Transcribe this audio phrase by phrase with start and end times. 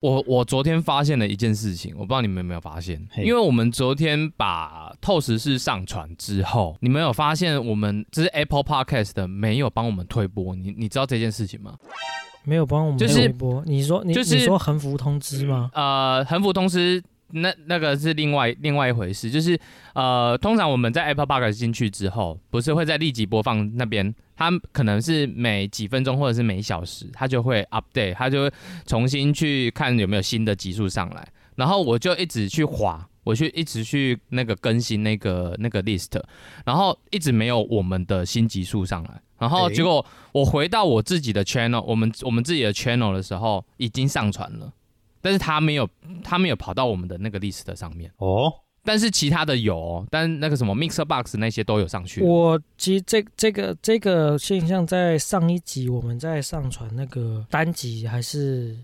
[0.00, 11.74] 我我昨天发现了一件事情，我不知道你们有没有发现，因为我们昨天把透视式上传之后，你们有发现我们这是 Apple Podcast 的没有帮我们推播，你你知道这件事情吗？
[12.44, 13.62] 没有帮我们就是推播。
[13.66, 15.70] 你说你就是你说横幅通知吗？
[15.74, 19.58] 呃，横幅通知那那个是另外另外一回事，就是
[19.94, 28.52] 呃，通常我们在 Apple Podcast 进去之后，不是会在立即播放那边，它可能是每几分钟或者是每小时，它就会 update，它就会
[28.86, 33.08] 重新去看有没有新的集数上来，然后我就一直去划。
[33.24, 36.18] 我去一直去那个更新那个那个 list，
[36.64, 40.02] 然后一直没有我们的新集数上来，然后结果
[40.32, 44.72] 我回到我自己的 channel，我们我们自己的 channel 的时候已经上传了，
[45.20, 45.88] 但是他没有
[46.22, 48.52] 他没有跑到我们的那个 list 上面，哦，
[48.84, 52.22] 但是其他的有、哦，但那个什么 Mixer Box 那些都有上去。
[52.22, 58.76] 我其实这这个这个现象在上一集我们在上传那个单集还是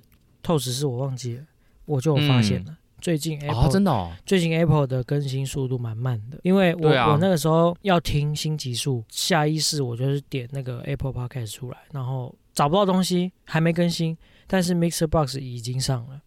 [0.42, 1.44] 透视是我忘记了，
[1.86, 2.76] 我就有发现了。
[3.00, 7.12] 最近 Apple、哦，真的哦，最近 Apple 的更新速度蛮慢的，因为我、啊。
[7.12, 16.18] 我那个时候要听新集数，下意识我就是点那个 Apple Podcast 出来，然后找不到东西，还没更新，但是 Mixer Box 已经上了，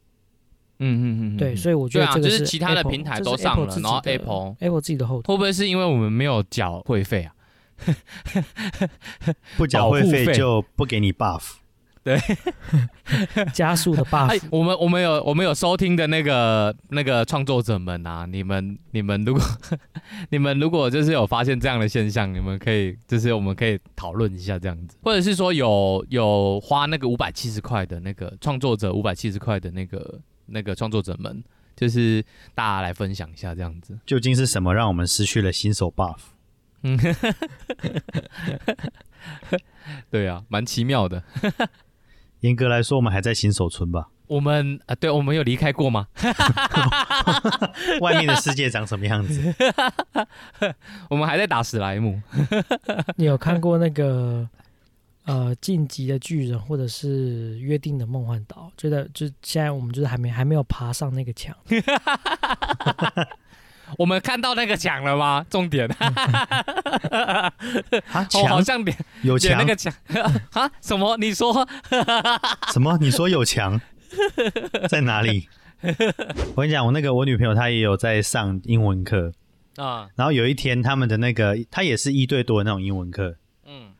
[0.79, 7.33] 嗯嗯嗯，嗯对，嗯所以我觉对啊，得这个就是其他的平台都上了，然后 Apple Apple 自己的后台会不会是因为我们没有缴会费啊？
[9.57, 10.33] 不缴会费费。
[10.33, 11.55] 就不给你 buff。
[12.03, 12.17] 对。
[13.53, 19.41] 加速的 buff，、哎，我们我们有我们有收听的那个那个创作者们啊，你们你们如果
[20.29, 31.43] 你们如果就是有发现这样的现象，你们可以就是我们可以讨论一下这样子，或者是说有有花那个五百七十块的那个创作者五百七十块的那个那个创作者们，
[31.75, 32.23] 就是
[32.55, 33.97] 大家来分享一下这样子。
[34.05, 36.17] 究竟是什么让我们失去了新手 buff？
[36.83, 36.97] 嗯，
[40.11, 41.23] 对啊，蛮奇妙的。
[42.41, 44.09] 严格来说，我们还在新手村吧？
[44.27, 46.07] 我们啊，对，我们有离开过吗？
[48.01, 49.55] 外面的世界长什么样子？
[51.09, 52.21] 我们还在打史莱姆。
[53.17, 54.47] 你有看过那个
[55.27, 58.71] 呃《晋级的巨人》或者是《约定的梦幻岛》？
[58.81, 61.55] 觉得就现在我们就是还没还没有爬上那个墙，
[63.97, 65.45] 我们看到那个墙了吗？
[65.49, 65.87] 重点，
[67.11, 67.51] 啊，
[67.91, 69.93] 我好墙像点有墙那个墙
[70.51, 70.69] 啊？
[70.81, 71.17] 什么？
[71.17, 71.67] 你说？
[72.71, 72.97] 什么？
[72.99, 73.79] 你说有墙
[74.89, 75.47] 在哪里？
[76.55, 79.31] 我跟你讲，我那个我女朋友她也有在上英文课，
[79.75, 83.37] 啊，然后有一天他们的那个她也是一对多的那种英文课嗯，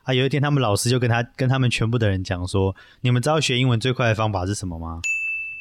[0.08, 5.02] 啊，有一天他们老师就跟他跟他们全部的人讲说，你们知道学英文最快的方法是什么吗？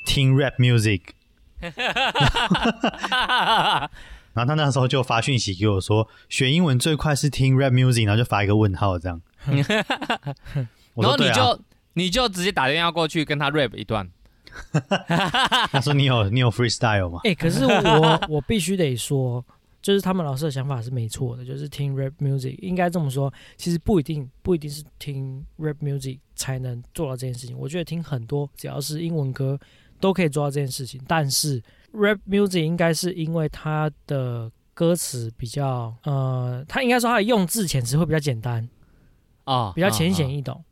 [0.05, 1.01] 听 rap music。
[4.33, 9.21] 然后他那时候就发讯息给我说，学英文最快是听 rap music，然后就发一个问号这样。
[10.95, 11.61] 然后你就
[11.95, 14.09] 你就直接打电话过去跟他 rap 一段。
[15.69, 17.19] 他说你有你有 freestyle 吗？
[17.25, 19.43] 哎、可是我我必须得说，
[19.81, 27.57] 就是他们老师的想法是没错的，就是听 rap music 应该这么说，其实不一定不一定是听 rap music 才能做到这件事情。
[27.57, 29.57] 我觉得听很多只要是英文歌
[29.99, 31.61] 都可以做到这件事情，但是
[31.93, 38.67] rap music 应该是因为它的歌词比较呃，它应该说它的用字遣词会比较简单，
[39.45, 40.29] 啊，比较浅显啊。
[40.29, 40.63] 易懂。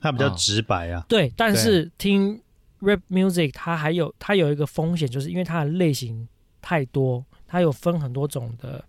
[0.00, 1.04] 它比较嗯直白啊。
[1.08, 2.40] 对，但是听
[2.80, 6.28] rap music 它还有它有一个风险，就是因为它的类型
[6.64, 8.82] 太多，它有分很多种的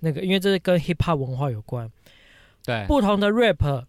[0.00, 1.88] 那个，因为这是跟 hip hop 文化有关，
[2.64, 3.86] 对，不同的 rap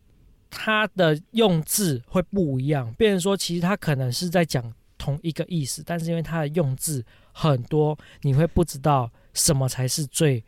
[0.51, 10.43] 它的用字会不一样，变成说其实它可能是在讲同一个意思，但是因为它的用字很多，你会不知道什么才是最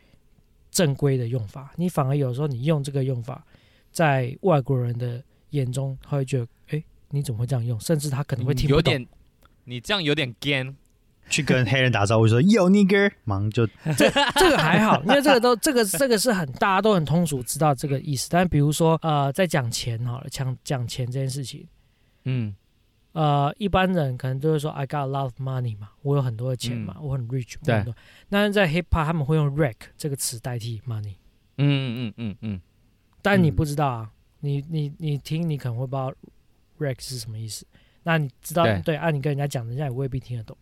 [0.70, 3.44] 正规的用法，你反而有时候你用这个用法，
[3.90, 7.80] 在外国人的眼中，他会觉得，哎，你怎么会这样用？
[7.80, 8.76] 甚至他可能会听不懂。
[8.76, 9.08] 有点，
[9.64, 10.76] 你这样有点 gan。
[11.30, 18.28] 去跟黑人打招呼说 “Yo nigger”，忙就这这个还好，因为这个都这个这个是很大家都很通俗知道这个意思。
[18.30, 21.66] 但比如说呃，在讲钱好了，讲讲钱这件事情，
[22.24, 22.54] 嗯，
[23.12, 27.60] 呃，一般人可能都会说 I got a lot of money 嘛，我有很多的钱嘛，我很 rich 嘛。
[27.64, 27.94] 对很多。
[28.28, 31.14] 但是在 hip hop 他们会用 rack 这个词代替 money，
[31.58, 32.60] 嗯嗯嗯嗯嗯
[33.22, 34.10] 但你嗯不知道啊，
[34.40, 36.12] 你你你听你可能会不知道
[36.78, 37.66] rack 是什么意思。
[38.02, 40.54] 那你知道对对，按、你跟人家讲，人家也未必听得懂。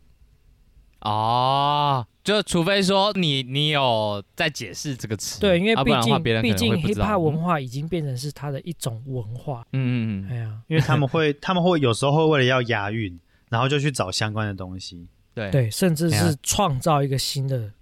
[1.03, 9.67] 哦，就除非说你你有在解释这个词，对，因为毕竟毕竟能会不知 hip 道 hop 文化已经变成是它的一种文化。
[9.73, 9.83] 嗯。
[9.83, 13.19] 嗯嗯，哎呀，因为他们会他们会有时候会为了要押韵，
[13.49, 15.07] 然后就去找相关的东西。
[15.35, 15.51] 对。
[15.51, 17.73] 对，甚至是创造一个新的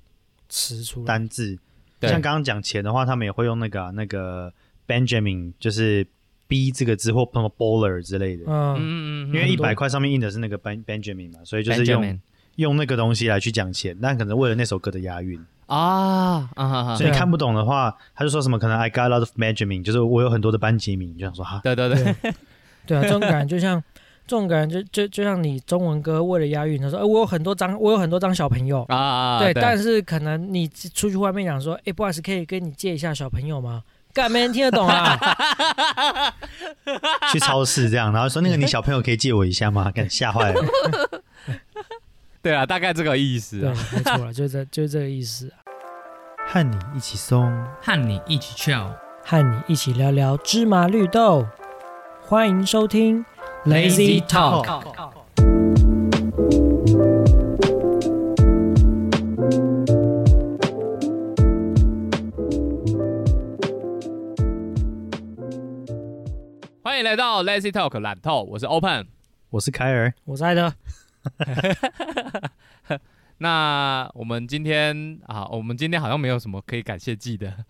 [0.48, 1.06] 词出来。
[1.06, 1.58] 单字。
[2.00, 4.50] 像刚刚讲钱的话，他们也会用那个啊、那个
[4.88, 6.06] Benjamin，就是
[6.48, 8.80] B 这个字或什么 Bowler 之类的，嗯，嗯
[9.30, 12.18] 嗯因为一百块上面印的是那个 Ben Benjamin 嘛，所以就是用
[12.56, 22.34] 用那个东西来去讲钱，但可能为了那首歌的押韵，啊啊哈哈所以你看不懂的话，他就说什么可能 I got a lot of Benjamin，就是我有很多的班杰明，就想说哈，对对对，对
[22.86, 23.82] 对啊，这种感觉就像
[24.26, 28.82] 这种感觉就就就像你中文歌为了押韵，他说，哎、我有很多张，我有很多张小朋友。
[28.88, 33.82] 啊啊，对，但是可能你出去外面讲说，哎、不好意思，可以跟你借一下小朋友吗？
[34.12, 35.16] 干，没人听得懂啊！
[37.30, 39.88] 去超市这样，然后说那个你小朋友可以借我一下吗？
[39.94, 40.60] 给吓坏了。
[42.42, 43.74] 对啊，大概这个意思对，啊。
[43.92, 45.60] 没错了， 就这就这个意思啊。
[46.48, 47.52] 和你一起松，
[47.82, 51.46] 和你一起 chill，和你一起聊聊芝麻绿豆，
[52.22, 53.24] 欢迎收听
[53.66, 54.64] Lazy Talk。
[66.82, 69.08] 欢迎来到 Lazy Talk 懒透，我是 Open。
[69.50, 70.72] 我是凯尔，我在的，
[73.38, 77.64] 那我们今天啊，我们今天好像没有什么可以感谢季的，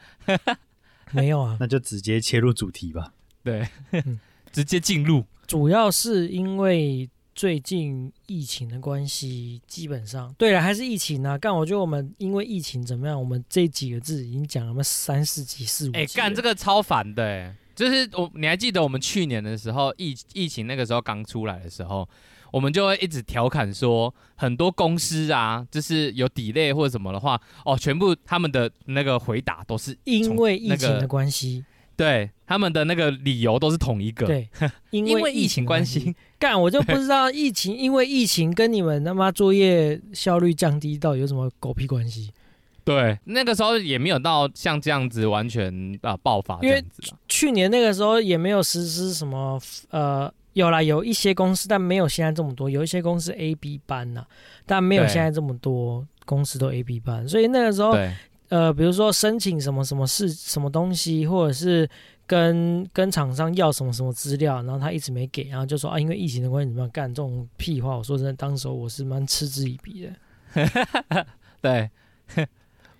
[1.12, 3.12] 没有啊，那就直接切入主题吧。
[3.42, 4.20] 对嗯，
[4.52, 5.24] 直接进入。
[5.46, 11.38] 主要是因为最近疫情的关系，基本上对了，还是疫情啊。
[11.38, 16.04] 干，我觉得我们因为疫情怎么样，我们这几个字已经讲了么三四集、四五集了。
[16.04, 22.06] 哎，干这个超烦的，哎，就是我你还记得我们去年的时候疫疫情那个时候刚出来的时候，
[22.52, 31.64] 我们就会一直调侃说，很多公司啊，就是有 delay 或者什么的话，哦，全部他们的那个回答都是因为疫情的关系，
[31.96, 34.48] 对他们的那个理由都是同一个，对，
[34.90, 36.00] 因 因为疫疫情关系。
[36.00, 36.16] 系。
[36.38, 42.30] 干，我就不知道疫情，因为疫情跟你们他妈作业效率降低到底有什么狗屁关系？
[42.82, 46.82] 对，那个时候也没有到像这样子完全啊爆发这因为
[47.28, 49.60] 去年那个时候也没有实施什么
[49.90, 52.70] 呃，有啦，有一些公司，但没有现在这么多。
[52.70, 54.24] 有一些公司 A、B 班呐、
[54.64, 57.28] 但没有现在这么多公司都 A、B 班。
[57.28, 58.12] 所以那个时候，对
[58.48, 61.88] 呃，比如说申请什么什么事、什么东西，或者是
[62.26, 67.96] 跟跟厂商要什么什么资料，然后他一直没给，然后就说啊，因为疫情的关系怎么样干这种屁话。
[67.96, 70.10] 我说真的，当时候我是蛮嗤之以鼻的。
[71.62, 71.90] 对，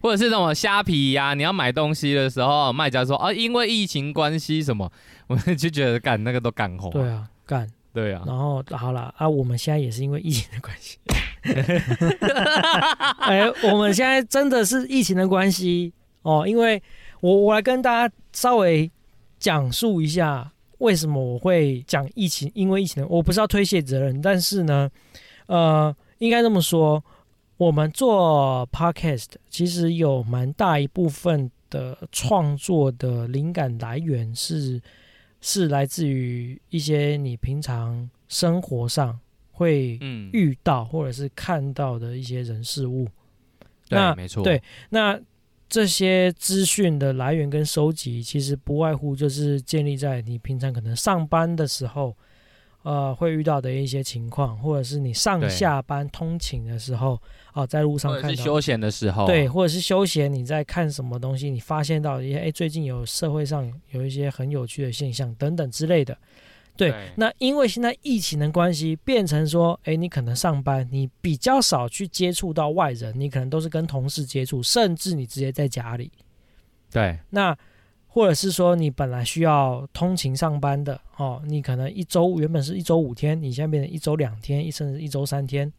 [0.01, 4.91] 或者是那种虾皮呀、你要买东西的时候，卖家说啊，因为疫情关系什么，
[5.29, 6.91] 我们就觉得干那个都干红。
[6.91, 7.69] 对啊，干。
[7.93, 10.97] 对啊，然后好了啊，我们现在也是因为疫情的关系，
[13.19, 15.93] 哎，我们现在真的是疫情的关系。
[16.23, 16.81] 哦，因为
[17.21, 18.89] 我我来跟大家稍微
[19.41, 20.49] 讲述一下
[20.79, 24.89] 为什么我会讲疫情，因为疫情的，我不是要推卸责任，但是呢，
[25.47, 27.03] 呃，应该这么说，
[27.57, 34.81] 我们做 podcast 其实有蛮大一部分的创作的灵感来源是
[35.41, 39.19] 是来自于一些你平常生活上
[39.51, 43.09] 会嗯，遇到或者是看到的一些人事物。
[43.89, 45.21] 对，那没错，对那
[45.69, 52.17] 这些资讯的来源跟收集，其实不外乎就是建立在你平常可能上班的时候，
[52.83, 57.21] 呃，会遇到的一些情况，或者是你上下班通勤的时候，
[57.53, 66.17] 哦、在路上或者看到是休闲的时候，对，，或者是休闲，你在看什么东西，你发现到一些，哎，最近有社会上有一些很有趣的现象等等之类的。
[66.77, 76.11] 对，对那因为现在疫情的关系，变成说，哎，你可能上班，你比较少去接触到外人，你可能都是跟同事接触，甚至你直接在家里。
[76.91, 77.55] 对，那
[78.13, 85.73] 或者是说，你本来需要通勤上班的，哦，你可能一周原本是一周五天，你现在变成一周两天，一甚至一周三天。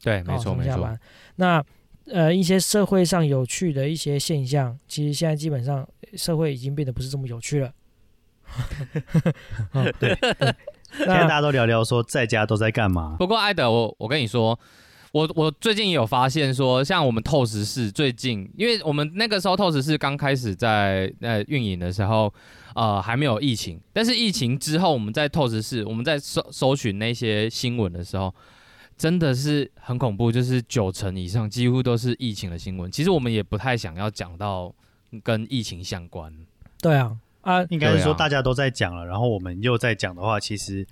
[0.00, 0.98] 对，没哦错，没错。
[1.34, 1.64] 那
[2.06, 7.72] 呃，一些社会上有趣的一些现象，其实现在基本上社会已经变得不是这么有趣了。
[9.72, 10.16] 哦对
[10.96, 13.16] 现在大家都聊聊说在家都在干嘛？
[13.18, 14.58] 不过艾德，我我跟你说，
[15.16, 22.32] 我我最近也有发现说，像我们透视室最近，因为我们那个时候透视室刚开始在呃运营的时候，
[22.74, 28.34] 呃还没有疫情，但是疫情之后，我们在透视室，我们在搜搜寻那些新闻的时候。
[28.98, 32.90] 真的是很恐怖，就是九成以上几乎都是疫情的新闻。
[32.90, 34.74] 其实我们也不太想要讲到
[35.22, 36.32] 跟疫情相关。
[36.80, 40.86] 对啊啊，应该是说大家都在讲了，然后我们又在讲的话，其实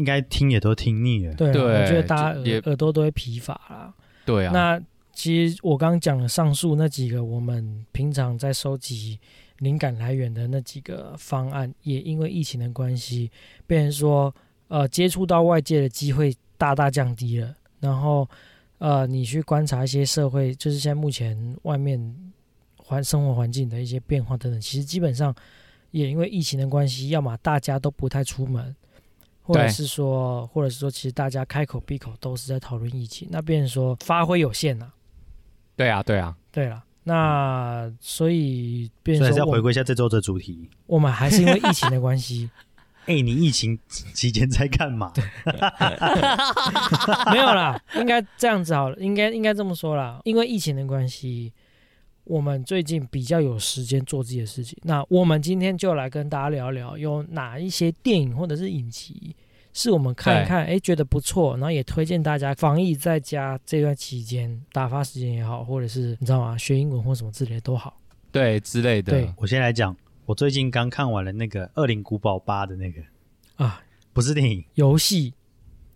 [0.00, 1.34] 应该听也都听腻了。
[1.34, 3.94] 对我觉得大家耳耳朵都会疲乏啦。
[4.24, 9.20] 对啊，那其实我刚刚讲了上述那几个，我们平常在收集
[9.58, 13.30] 灵感来源的那几个方案，也因为疫情的关系，
[13.66, 14.34] 变成说
[14.68, 17.54] 呃接触到外界的机会大大降低了。
[17.80, 18.28] 然后
[18.78, 21.98] 呃，你去观察一些社会，就是现在目前外面
[22.76, 25.34] 环生活环境的一些变化等等，其实基本上
[25.90, 28.74] 也因为疫情的关系，要么大家都不太出门，
[29.52, 34.90] 或者是说，或者是说，其实大家开口闭口都是在讨论疫情，那变成说发挥有限呐、
[35.76, 40.68] 对啊，对啊，对了，那所以变所以还是要成说我回归一下这周的主题。
[40.86, 42.50] 我们还是因为疫情的关系，
[43.06, 43.78] 哎、你疫情
[44.14, 45.12] 期间在干嘛？
[47.32, 51.52] 没有啦，应该这样子好了，应该应该这么说啦，因为疫情的关系，
[52.24, 54.78] 我们最近比较有时间做自己的事情。
[54.82, 59.34] 那我们今天就来跟大家聊聊，有哪一些电影或者是影集
[59.72, 67.96] 是我们看一看，哎，觉得不错，然后也推荐大家防疫在家这段期间打发时间也好，或者是你知道吗，学英文或什么之类的都好。
[68.32, 69.12] 对之类的。
[69.12, 69.96] 对我先来讲，
[70.26, 73.00] 我最近刚看完了那个《恶灵古堡八》的那个，
[73.56, 75.34] 啊，不是电影，游戏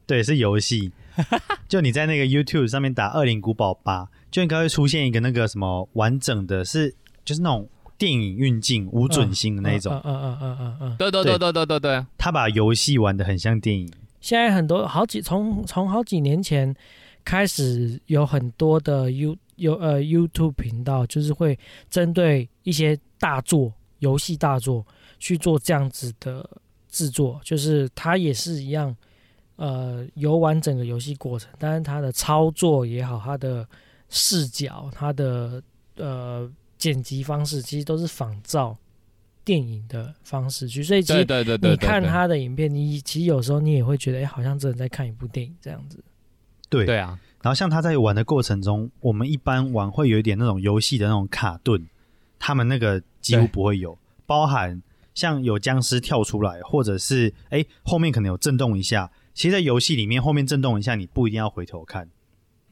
[0.07, 0.93] 对，是游戏。
[1.69, 4.03] 就你在那个 YouTube 上面打《恶灵古堡八》，
[4.35, 6.93] 就应该会出现一个那个什么完整的是，
[7.25, 9.93] 就是那种电影运镜无准星的那一种。
[9.93, 10.97] 嗯嗯嗯嗯嗯嗯。
[10.97, 13.89] 对对对对对对对，他把游戏玩的很像电影。
[14.21, 16.75] 现在很多好几从从好几年前
[17.25, 21.57] 开始，有很多的 You 有呃 YouTube 频道，就是会
[21.89, 24.85] 针对一些大作游戏大作
[25.21, 26.45] 去做这样子的
[26.91, 28.97] 制作，就是它也是一样，
[29.55, 33.65] 呃，游玩整个游戏过程，但是它的操作也好，它的
[34.15, 35.63] 视角，它的
[35.97, 38.77] 呃剪辑方式，其实都是仿照
[39.45, 45.99] 电影的方式去，所以其对实对对对，你看他的影片，你其实有时候你也会觉得，哎、好像真的在看一部电影这样子。
[46.71, 51.87] 对，对啊，然后像他在玩的过程中，我们一般玩会有一点那种游戏的那种卡顿，
[52.39, 54.83] 他们那个几乎不会有，包含
[55.15, 59.11] 像有僵尸跳出来，或者是哎后面可能有震动一下。
[59.35, 62.09] 其实，在游戏里面后面震动一下，你不一定要回头看，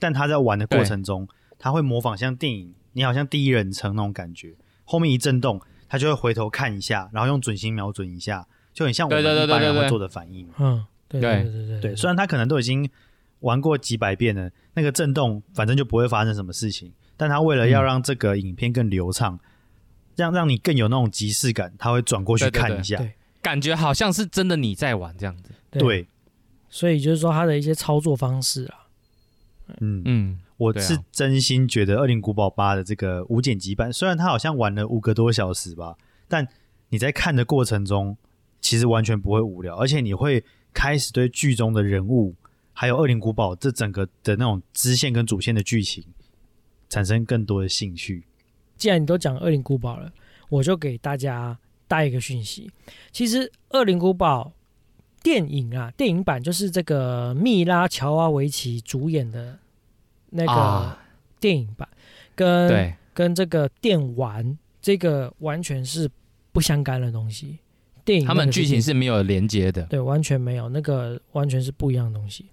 [0.02, 1.28] 但他在玩的过程中，
[1.61, 8.44] 他会模仿像电影，你好像第一人称那种感觉，后面一震动，他就会回头看一下，然后用准心瞄准一下，
[8.75, 10.49] 就很像我们对对对一般人会做的反应。
[10.59, 11.42] 嗯，对对。
[11.44, 12.90] 对对对对，虽然他可能都已经
[13.38, 19.38] 玩过几百遍了，那个震动反正就不会发生什么事情，但他为了要嗯让这个影片更流畅，
[20.16, 22.97] 让让你更有那种即视感，他会转过去看一下。
[22.97, 25.50] 对感觉好像是真的你在玩这样子。
[25.71, 25.80] 对。
[25.80, 26.09] 对，
[26.68, 28.82] 所以就是说他的一些操作方式啊，
[29.81, 35.97] 嗯，嗯，我是真心觉得《恶灵古堡八》的这个无剪辑版，虽然他好像玩了五个多小时吧，
[36.28, 36.47] 但
[36.90, 38.16] 你在看的过程中，
[38.61, 42.35] 其实完全不会无聊，而且你会开始对剧中的人物，
[42.73, 46.04] 还有《恶灵古堡》这整个的那种支线跟主线的剧情，
[46.88, 48.25] 产生更多的兴趣。
[48.76, 50.12] 既然你都讲《恶灵古堡》了，
[50.49, 52.71] 我就给大家带一个讯息。
[53.11, 54.52] 其实《恶灵古堡》
[55.23, 59.59] 电影啊，电影版就是这个蜜拉乔瓦维奇主演的
[60.31, 60.99] 那个啊
[61.38, 61.88] 电影版，
[62.35, 66.11] 跟，跟这个电玩这个完全是
[66.52, 67.59] 不相干的东西。
[68.05, 69.83] 电影他们剧情是没有连接的。
[69.85, 72.47] 对完全没有，那个完全是不一样的东西。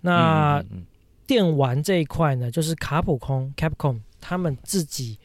[0.00, 0.86] 那、嗯嗯嗯
[1.26, 5.16] 电玩这一块呢，就是卡普空 （Capcom） 他们自己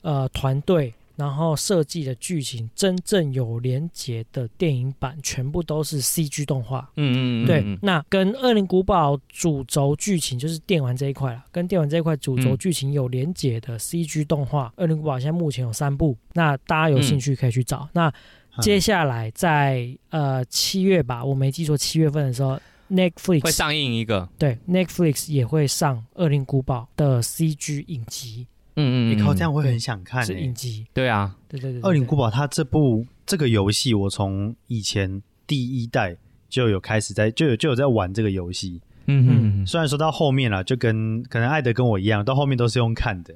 [0.00, 6.90] 呃团队，然后设计的剧情，真正有连结的电影版，全部都是 CG 动画。
[6.96, 17.88] 嗯嗯嗯，对，嗯那跟《恶灵古堡》主轴剧情就是电玩这一块啦，跟电玩这一块主轴嗯剧情有连结的 CG 动画，恶灵古堡》现在目前有三部，那大家有兴趣可以去找。
[17.92, 18.12] 那
[18.60, 24.28] 接下来在呃七月吧，我没记错，七月份的时候，Netflix 会上映一个。
[24.36, 30.40] 对 Netflix 也会上《恶灵古堡》的 CG 影集，嗯嗯，你、嗯靠，这样会很想看、是欸。
[30.40, 30.86] 影集。
[30.92, 36.16] 对啊，对对对恶灵古堡堡它这部这个游戏，我从以前第一代
[36.48, 38.80] 就有开始在就有就有在玩这个游戏。
[39.06, 43.34] 嗯嗯嗯，虽然说到后面了，就跟可能艾德跟我一样，到后面都是用看的。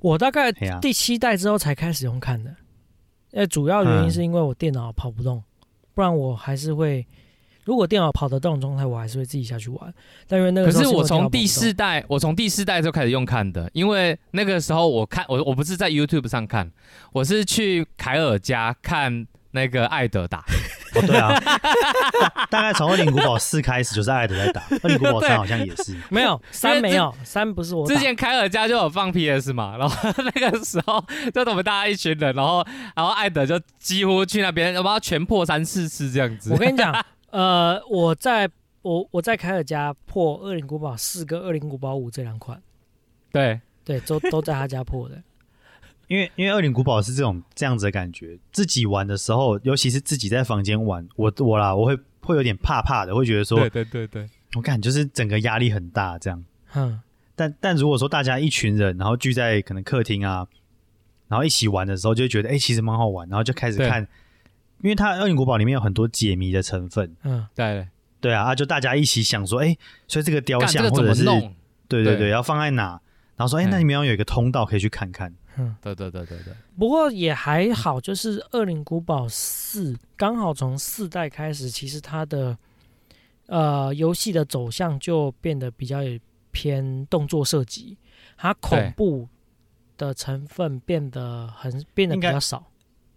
[0.00, 2.54] 我大概、第七代之后才开始用看的，
[3.32, 5.42] 呃，主要原因是因为我电脑跑不动，
[5.94, 7.06] 不然我还是会，
[7.64, 9.94] 如果电脑跑得动的状态，我还是会自己下去玩。
[10.26, 16.70] 但因为那个可是我从第四代，我从第四代就开始用看的，因为那个时候我看我我不是在 YouTube 上看，
[17.12, 20.44] 我是去凯尔家看那个艾德打。
[20.94, 25.96] 哦，对啊，大 大概从二零古堡四开始就是艾德在打，二零古堡三好像也是。
[26.08, 31.04] 没有三没有三不是我之前凯尔家就有放 PS 嘛，然后那个时候
[31.34, 36.52] 就我们大家一群人，然后然后艾德就几乎去那边，我们要全破三四次这样子。
[36.52, 36.94] 我跟你讲，
[37.34, 38.48] 呃，我在
[38.82, 42.62] 我我在凯尔家破《恶灵古堡四》跟《恶灵古堡五》这两款，
[43.32, 45.20] 对，对，都都在他家破的。
[46.06, 56.44] 因为因为恶灵古堡是这种这样子的感觉，自己玩的时候，尤其是自己在房间玩，我我啦，我会会有点怕怕的，会觉得说，对对对对，我感就是整个压力很大这样。
[56.66, 57.00] 哼，
[57.34, 60.46] 但但如果说大家一群人，然后聚在可能客厅啊，
[61.26, 64.06] 然后一起玩的时候，就会觉得哎、诶其实蛮好玩，然后就开始看
[64.84, 67.88] 因为它《恶灵古堡》里面有很多解谜的成分，嗯，对，
[68.20, 69.74] 对啊，啊就大家一起想说，哎，
[70.06, 71.54] 所以这个雕像或者是怎么弄？
[71.88, 73.00] 对对对对，要放在哪？
[73.34, 75.34] 然后说，哎，嗯那里面有一个通道可以去看看。
[75.56, 82.58] 嗯对对对对对，不过也还好，就是《恶灵古堡四》刚好从四代开始，其实它的
[83.46, 86.00] 呃游戏的走向就变得比较
[86.50, 87.96] 偏动作射击，
[88.36, 89.26] 它恐怖
[89.96, 92.66] 的成分变得很变得比较少。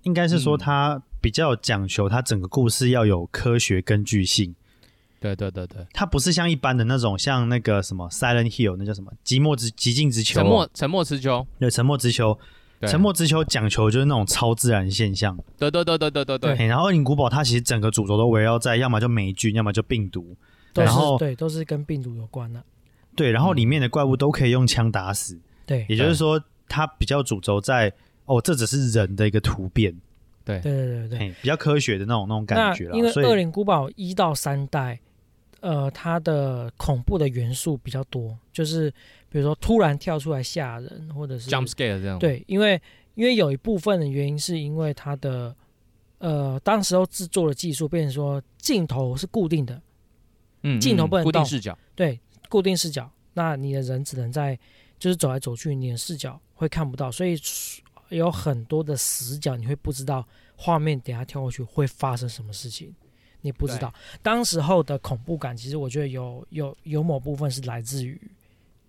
[0.07, 0.59] 应该是说嗯。
[0.59, 4.55] 它比较讲求它整个故事要有科学根据性，
[5.19, 9.11] 对对对对，它不是像一般的那种像那个什么 Silent Hill 那叫什么？
[9.25, 12.37] 寂寞之极尽之秋哦，沉默沉默之秋，对沉默之秋，
[12.79, 12.89] 对。
[12.89, 15.35] 沉默之秋讲求就是那种超自然现象。
[15.57, 20.37] 对对对对对对对，嘿然后恶灵古堡它其实整个主轴都围绕在要么就霉菌，要么就病毒。
[20.75, 22.63] 然后对，都是跟病毒有关的。
[23.15, 23.57] 对，然后嗯。
[23.57, 27.91] 里面的怪物都可以用枪打死，对，也就是说它比较主轴在
[28.27, 29.91] 哦，这只是人的一个突变，
[30.45, 31.35] 对对对对对。
[31.41, 32.95] 比较科学的那种那种感觉了。
[32.95, 34.99] 因为《恶灵古堡》一到三代，
[35.61, 38.91] 呃，它的恐怖的元素比较多，就是
[39.29, 42.79] 比如说突然跳出来吓人，或者是 jump scare 这样，对，因为
[43.15, 45.55] 因为有一部分的原因是因为它的
[46.19, 49.73] 呃，当时候制作的技术变成说镜头是固定的，
[50.63, 52.19] 嗯，嗯，镜头不能动固定视角，对，
[52.49, 54.57] 固定视角，那你的人只能在
[54.99, 57.37] 就是走来走去，你的视角会看不到，所以
[58.09, 62.93] 有很多的死角，你会不知道画面等下跳过去会发生什么事情，
[63.41, 63.93] 你不知道。
[64.21, 68.19] 当时候的恐怖感，其实我觉得有有有某部分是来自于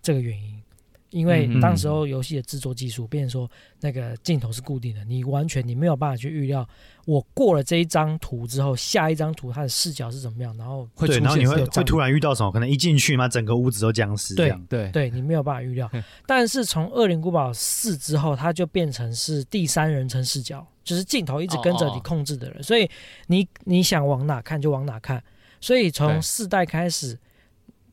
[0.00, 0.62] 这个原因。
[1.10, 3.50] 因为嗯当时候游戏的制作技术，变成说
[3.80, 6.68] 那个镜头是固定的，你完全你没有办法去预料，
[7.06, 12.52] 我过了这一张图之后，下一张图它的视角是怎么样，然后会对，出现然后你会有会突然遇到什么？
[12.52, 14.66] 可能一进去嘛，整个屋子都僵尸这对样。
[14.68, 15.90] 对对你没有办法预料。
[16.26, 22.88] 但是从《恶灵古堡四》之后，它就变成是第三人称视角，就是镜头一直跟着你控制的人，所以
[23.28, 25.22] 你你想往哪看就往哪看。
[25.60, 27.18] 所以从四代开始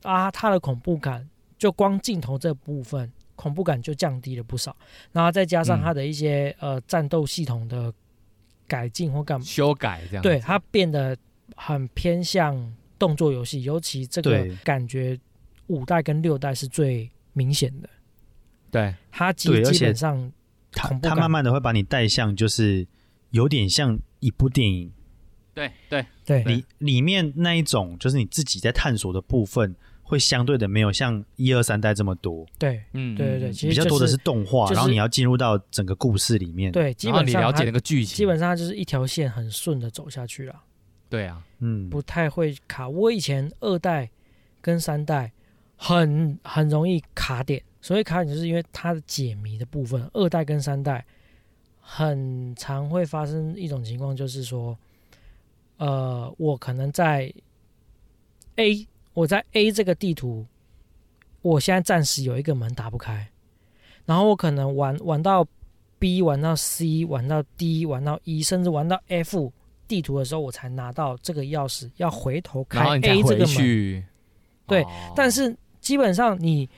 [0.03, 4.75] 啊，它的恐怖感就光镜头这部分恐怖感就降低了不少，
[5.11, 5.81] 然后再加上嗯。
[5.81, 7.93] 它的一些、呃战斗系统的
[8.67, 11.15] 改进或干嘛，修改这样，对，它变得
[11.55, 15.19] 很偏向动作游戏，尤其这个感觉
[15.67, 17.89] 五代跟六代是最明显的。
[18.71, 18.95] 对。
[19.11, 20.31] 它基基本上
[20.71, 22.87] 它恐怖感它慢慢的会把你带向，就是
[23.31, 24.91] 有点像一部电影。
[25.53, 26.43] 对对对。
[26.43, 26.55] 对。
[26.55, 29.75] 里里面那一种，就是你自己在探索的部分，
[30.07, 40.61] 会相对的没有像一二三代这么多，对嗯，对对对，嗯其实就比较多的是动画，就是然后你要进入到整个故事里面。，对，基然后本上你了解那个剧情，基本上它就是一条线很顺的走下去了，
[41.09, 42.87] 对啊，嗯，不太会卡。
[42.87, 44.07] 我以前二代
[44.61, 45.31] 跟三代
[45.75, 51.03] 很很容易卡点，所以卡点就是因为它的解谜的部分，二代跟三代
[51.81, 54.77] 很常会发生一种情况，就是说，
[55.77, 57.33] 呃，我可能在
[58.57, 60.45] A，我在 A 这个地图，
[61.41, 63.27] 我现在暂时有一个门打不开，
[64.05, 65.47] 然后我可能玩玩到
[65.97, 69.51] B，玩到 C，玩到 D，玩到 E，甚至玩到 F
[69.87, 74.05] 地图的时候，我才拿到这个钥匙，要回头开然后你再 A 这个门。
[74.67, 76.69] 对哦但是基本上你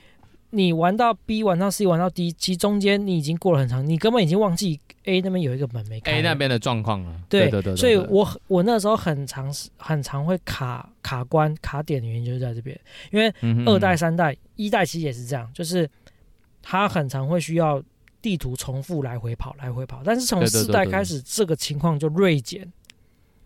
[0.50, 6.12] 你玩到 B，玩到 C，玩到 D，其实中间你已经过了很长，你根本已经忘记 A 那边有一个门没开。
[6.12, 12.78] A 那边的状况了，对对对对，所以我我那时候很常很常会卡卡关卡点的原因就是在这边，
[13.10, 13.30] 因为
[13.66, 15.88] 二代、三代、一代其实也是这样，就是
[16.62, 17.82] 它很常会需要
[18.22, 22.66] 地图重复来回跑来回跑，但是从四代开始这个情况就锐减，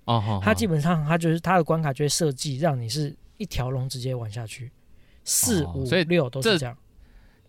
[0.05, 4.71] 哦好，它基本上它就是它的关卡就会设计让你是一条龙直接玩下去，
[5.25, 6.77] 四五哦六都是这样。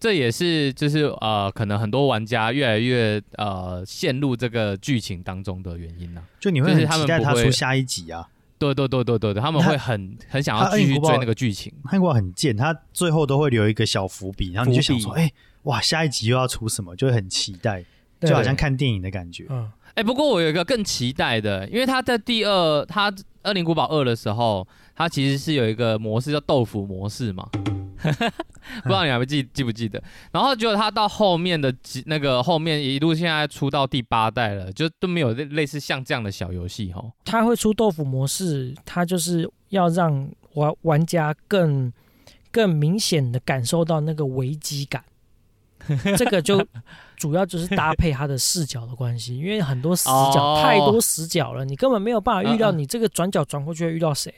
[0.04, 8.28] 这也是就是呃，可能很多玩家越来越呃陷入这个剧情当中的原因呢、就你会就是他很期待们不会它出下一集啊。
[8.60, 11.72] 对对对对对对，他们他会很很想要继续追那个剧情。
[11.86, 17.86] 韩国很贱，他最后都会留一个小伏笔，然后你就想说，哎、哇，下一集又要出什么，就会很期待，
[18.20, 19.46] 就好像看电影的感觉。
[19.50, 23.10] 嗯，哎、不过我有一个更期待的，因为他在第二，他
[23.42, 27.48] 《二零古堡二》的时候，他其实是有一个模式叫豆腐模式嘛，
[28.84, 30.02] 不知道你还没记记不记得？
[30.32, 37.04] 然后结果他到后面的几那个后面一路现在出到第八代了，就都没有类类似像这样的小游戏哈。
[37.26, 41.92] 他会出豆腐模式，他就是要让玩玩家更
[42.52, 45.04] 更明显的感受到那个危机感。
[46.18, 46.66] 这个就
[47.18, 54.34] 主要就是搭配他的视角的关系，因为很多死角、哦太多死角了，你根本没有办法预料你这个转角转过去会遇到谁。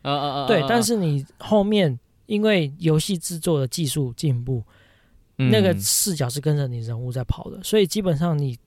[0.00, 4.62] 呃呃呃，对，呃但是你后面因为游戏制作的技术进步，
[5.36, 8.58] 那个嗯视角是跟着你人物在跑的，所以基本上你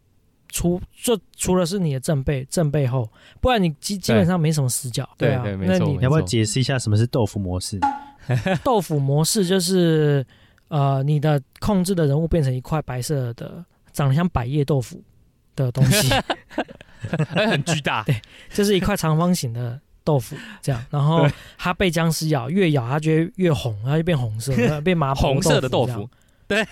[0.49, 3.09] 除就除了是你的正背正背后，
[3.41, 5.07] 不然你基基本上没什么死角。
[5.17, 7.79] 对啊，那你你要不要解释一下什么是豆腐模式？
[8.63, 10.25] 豆腐模式就是
[10.67, 15.01] 呃，你的控制的人物变成一块白色的，长得像百叶豆腐
[15.55, 16.09] 的东西，
[17.35, 20.81] 哎，很巨大，对就是一块长方形的豆腐这样。
[20.89, 26.09] 然后对它被僵尸咬，越咬它就会越红，它就变红色， 变麻婆红色的豆腐，
[26.47, 26.65] 对，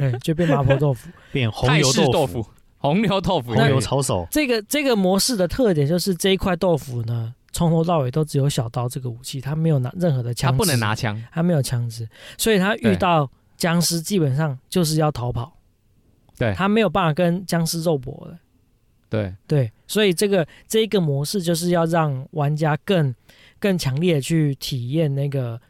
[0.00, 1.10] 对，就变麻婆豆腐。
[1.32, 2.46] 变红泰油豆腐，
[2.78, 15.52] 红油豆腐，红油抄手，这个这个模式的特点就是这一块豆腐呢，从头到尾都只有小刀这个武器，他没有拿任何的枪支，他不能拿枪，他没有枪支，所以他遇到僵尸基本上就是要逃跑，
[16.38, 18.38] 对他没有办法跟僵尸肉搏的。
[19.08, 19.34] 对。
[19.46, 23.14] 对，所以这个这一个模式就是要让玩家更
[23.58, 25.60] 更强烈的去体验那个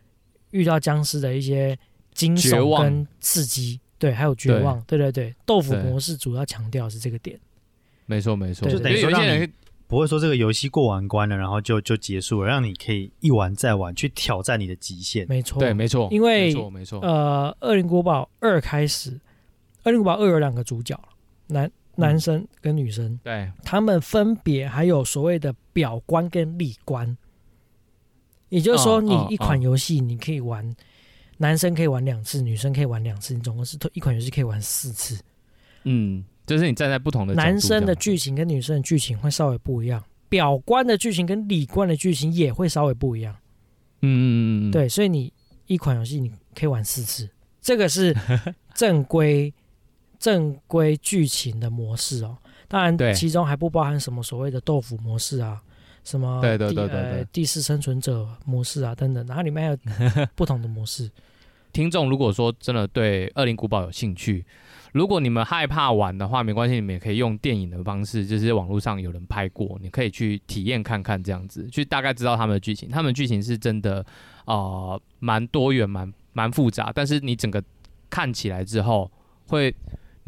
[0.51, 1.79] 遇到僵尸的一些
[2.13, 4.99] 惊悚跟刺激，对，还有绝望，对。
[4.99, 7.39] 对对，豆腐模式主要强调是这个点，
[8.07, 9.53] 没错没错，就等于有些说让你人
[9.87, 15.27] 不会说这个游戏过完关了，然后就就结束了，让你可以一玩再玩，去挑战你的极限。
[15.29, 19.13] 没错，对，没错，因为没错没错，呃，《恶灵古堡二》开始，
[19.85, 21.01] 《恶灵古堡二》有两个主角，
[21.47, 23.51] 男男生跟女生，对。
[23.63, 27.17] 他们分别还有所谓的表观跟里观，
[28.49, 30.75] 也就是说，你一款游戏你可以玩，
[31.39, 35.21] 男生可以玩两次，女生可以玩两次，你总共是一款游戏可以玩四次。
[35.85, 43.35] 嗯，就是你站在不同的男生的剧情跟女生的剧情会稍微不一样，表观的剧情跟里观的剧情也会稍微不一样。
[44.03, 44.23] 嗯嗯
[44.69, 45.33] 嗯嗯，对，所以你
[45.67, 47.29] 一款游戏你可以玩四次，
[47.61, 48.17] 这个是
[48.75, 49.53] 正规
[50.19, 52.37] 正规剧情的模式哦。
[52.67, 55.63] 当对然，其中还不包含什么所谓的豆腐模式啊，
[56.05, 61.11] 什么对对对对对呃第四生存者模式啊等等，然后里面还有 不同的模式。
[61.73, 64.45] 听众如果说真的对《恶灵古堡》有兴趣，
[64.93, 72.89] 如果你们害怕玩的话，没关系，你们也可以用电影的方式，就是网络上有人拍过，你可以去体验看看，这样子去大概知道他们的剧情。
[72.89, 74.05] 他们的剧情是真的
[74.47, 77.63] 呃蛮多元、蛮蛮复杂，但是你整个
[78.09, 79.11] 看起来之后，
[79.49, 79.75] 会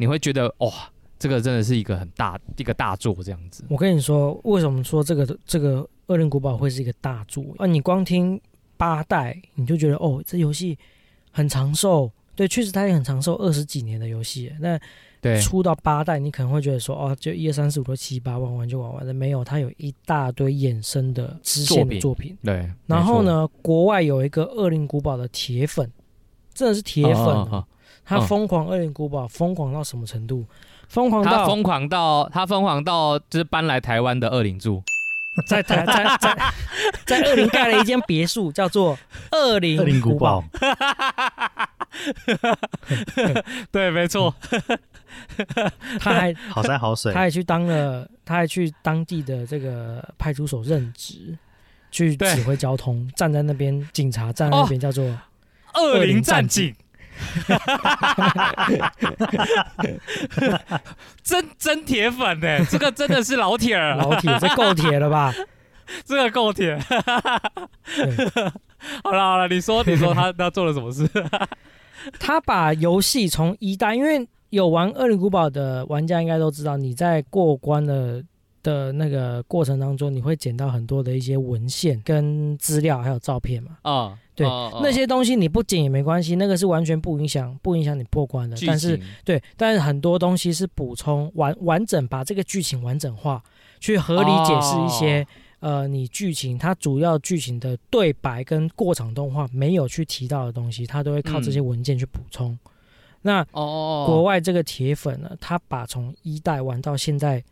[0.01, 0.71] 你会觉得哇、
[1.19, 3.63] 这个真的是一个很大一个大作这样子。
[3.69, 7.67] 我跟你说，为什么说这个这个《恶灵古堡》会是一个大作啊？
[7.67, 8.41] 你光听
[8.77, 10.75] 八代，你就觉得哦，这游戏
[11.29, 12.11] 很长寿。
[12.33, 14.51] 对，确实它也很长寿，二十几年的游戏。
[14.59, 14.79] 那
[15.21, 22.35] 对，出到八代，你可能会觉得说，哦，就一二三四五六七八玩完就玩完了，没有，它有一大堆衍生的支线的作品。
[22.43, 23.21] 对，然后？
[23.21, 25.91] 呢，国外有一个恶灵古堡的铁粉，
[26.55, 27.63] 真的是铁粉
[28.05, 28.27] 他嗯。
[28.27, 30.45] 疯狂恶灵古堡，疯狂到什么程度？
[30.87, 34.83] 疯狂他到疯狂到他疯狂到就是搬来台湾的恶灵住，
[35.47, 36.37] 在台在在
[37.05, 38.97] 在恶灵盖了一间别墅，叫做
[39.31, 40.41] 恶灵恶灵古古堡。
[40.41, 40.47] 堡。
[43.71, 44.33] 对，没错，
[45.99, 47.13] 他还好山好水。
[47.13, 51.37] 他，还去当了，他还去当地的这个派出所任职，
[51.91, 55.05] 去指挥交通，站在那边，警察站在那边，叫做、
[55.75, 56.73] 恶灵战警，
[61.23, 65.33] 真真铁粉呢，这个真的是老铁儿，老铁，这够铁了吧？
[66.05, 66.77] 这个够铁。
[69.03, 71.07] 好了好了，你说你说他 他做了什么事？
[72.19, 78.23] 他把游戏从一代，因为有玩《恶灵古堡》的玩家应该都知道，你在过关的
[78.63, 83.77] 的那个过程当中，你会捡到很多的一些文献、跟资料，还有照片嘛。
[83.83, 88.57] 啊，对哦那些东西你不捡也没关系，那个是完全不影响不影响你破关的。
[88.65, 93.41] 但是对，但是很多东西是补充完完整，把这个剧情完整化，
[93.79, 95.25] 去合理解释一些、
[95.59, 102.57] 呃你剧情它主要剧情的对白跟过场动画没有去提到的东西，它都会靠这些文件去补充。
[103.21, 107.43] 那国外这个铁粉呢，他把从一代玩到现在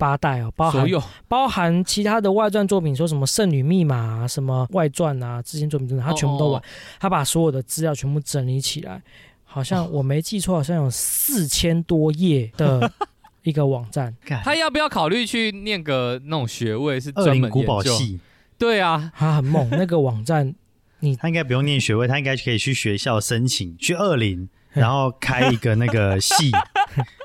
[0.00, 1.02] 八代哦，包含所有。
[1.28, 6.64] 包含其他的外传作品，说什么《圣女密码》啊、什么外传啊、之前作品真的，他全部都玩哦。
[6.98, 9.02] 他把所有的资料全部整理起来，
[9.44, 12.90] 好像我没记错，好像有四千多页的
[13.44, 14.16] 一个网站。
[14.42, 17.82] 他要不要考虑去念个那种学位，是恶专门灵古堡？
[17.82, 18.18] 系，
[18.58, 20.54] 对啊，他很猛， 那个网站
[21.00, 26.50] 你他应该不用念学位，他应该可以去学校申请去二零，然后开一个那个系，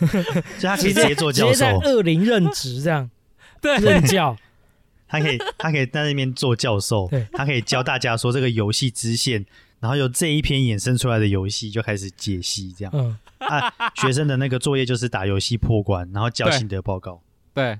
[0.58, 3.10] 就他可以直接做教直接在授，恶灵任职，这样。
[3.60, 3.76] 对。
[3.78, 4.36] 任教。
[5.12, 9.44] 他可以他可以在那边做教授对，他可以教大家说这个游戏支线，
[9.80, 12.92] 然后由这一篇衍生出来的游戏就开始解析这样。
[12.94, 17.20] 嗯，啊，学生的那个作业就是打游戏破关，然后交对心得报告。
[17.52, 17.76] 对，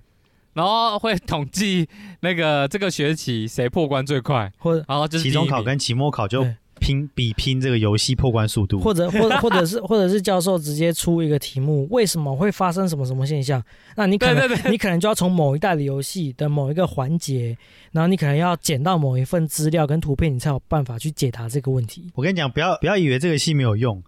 [0.55, 13.63] 然后会统计那个这个学期谁破关最快，或者然后就是期中考跟期末考就对拼比拼这个游戏破关速度，或者或者或者 是或者是教授直接出一个题目，为什么会发生什么什么现象？
[13.97, 17.57] 那你可能你可能就要从某一代的游戏的某一个环节，
[17.93, 22.11] 然后你可能要捡到某一份资料跟图片，你才有办法去解答这个问题。
[22.15, 24.03] 我跟你讲，不要不要以为这个戏没有用，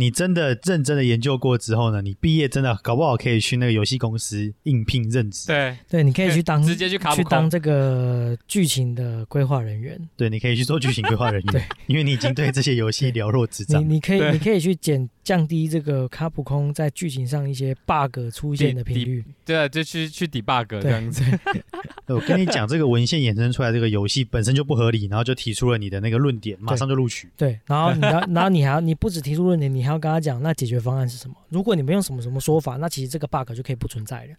[0.00, 5.48] 你真的认真的研究过之后呢，你毕业真的搞不好可以去那个游戏公司应聘任职。
[5.48, 7.24] 对，对，你可以去当直接去卡普空。
[7.24, 10.00] 去当这个剧情的规划人员。
[10.16, 13.82] 对，你可以去做剧情规划人对员，因为你已经对这些游戏了若指掌。
[13.82, 19.24] 你你可以你可以去减降低这个卡普空在剧情上一些 bug 出现的频率。
[19.44, 21.24] 对啊，就去去 debug 这对样子。
[22.06, 27.28] 我跟你讲，这个文献衍生出来这个游戏本身就不合理，然后就提出了你的那个论点，马上就录取。
[27.36, 31.34] 对，然后你要，然后你还要，你不只提出论点，你还要跟他讲那解决方案是什么。
[31.48, 34.34] 如果你们用什么什么说法，那其实这个 bug 就可以不存在了。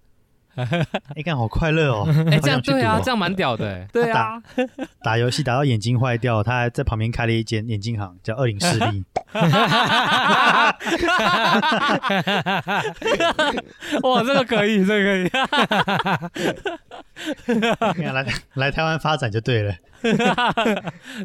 [1.16, 2.06] 哎，看好快乐哦！
[2.30, 3.88] 哎，这样对啊，这样蛮屌的欸。
[3.94, 4.42] 对啊，
[5.04, 9.06] 打游戏打到眼睛坏掉，他还在旁边开了一间眼镜行，叫二零视力。
[14.04, 15.30] 哇，这个可以，这个
[17.46, 18.02] 可以。
[18.02, 19.74] 来来台湾发展就对了。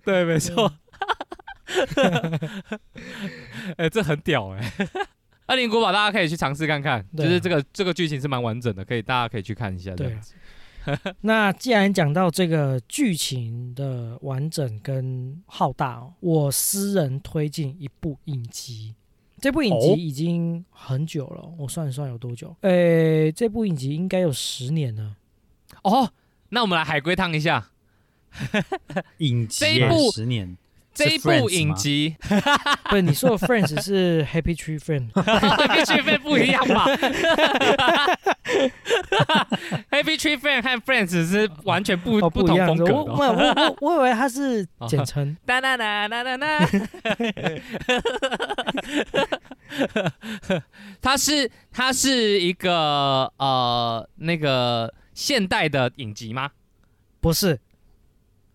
[0.04, 0.72] 对，没错。
[3.76, 4.72] 哎、这很屌哎、
[5.46, 10.34] 二零古堡大家可以去尝试看看，啊就是这个这个剧情是蛮完整的，可以大家可以去看一下这对啊样子。
[11.22, 18.94] 那既然讲到这个剧情的完整跟浩大、哦，我私人推荐一部影集。
[19.40, 22.54] 这部影集哦已经很久了，我算一算有多久？
[22.60, 25.16] 呃，这部影集应该有十年了。
[25.82, 26.12] 哦，
[26.50, 27.70] 那我们来海龟汤一下
[29.18, 30.56] 影集耶这一部十年，
[30.94, 32.16] 这一部影集，
[32.88, 36.86] 不，你说的 Friends 是 Happy Tree Friends，Happy Tree Friends，跟学费不一样吧
[39.90, 42.56] ？Happy Tree Friend 和 Friends 是完全不、哦，不同。
[42.64, 43.14] 风格我我。
[43.16, 45.36] 我我我以为它是简称。
[45.44, 46.60] 哒哒哒哒哒哒。
[51.02, 56.50] 它是它是一个呃那个现代的影集吗？
[57.20, 57.58] 不是，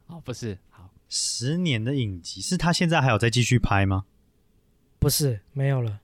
[0.08, 0.69] 哦，不是，好，
[1.10, 4.06] 十年的影集是他现在还有在继续拍吗？
[5.00, 6.00] 不是，没有了，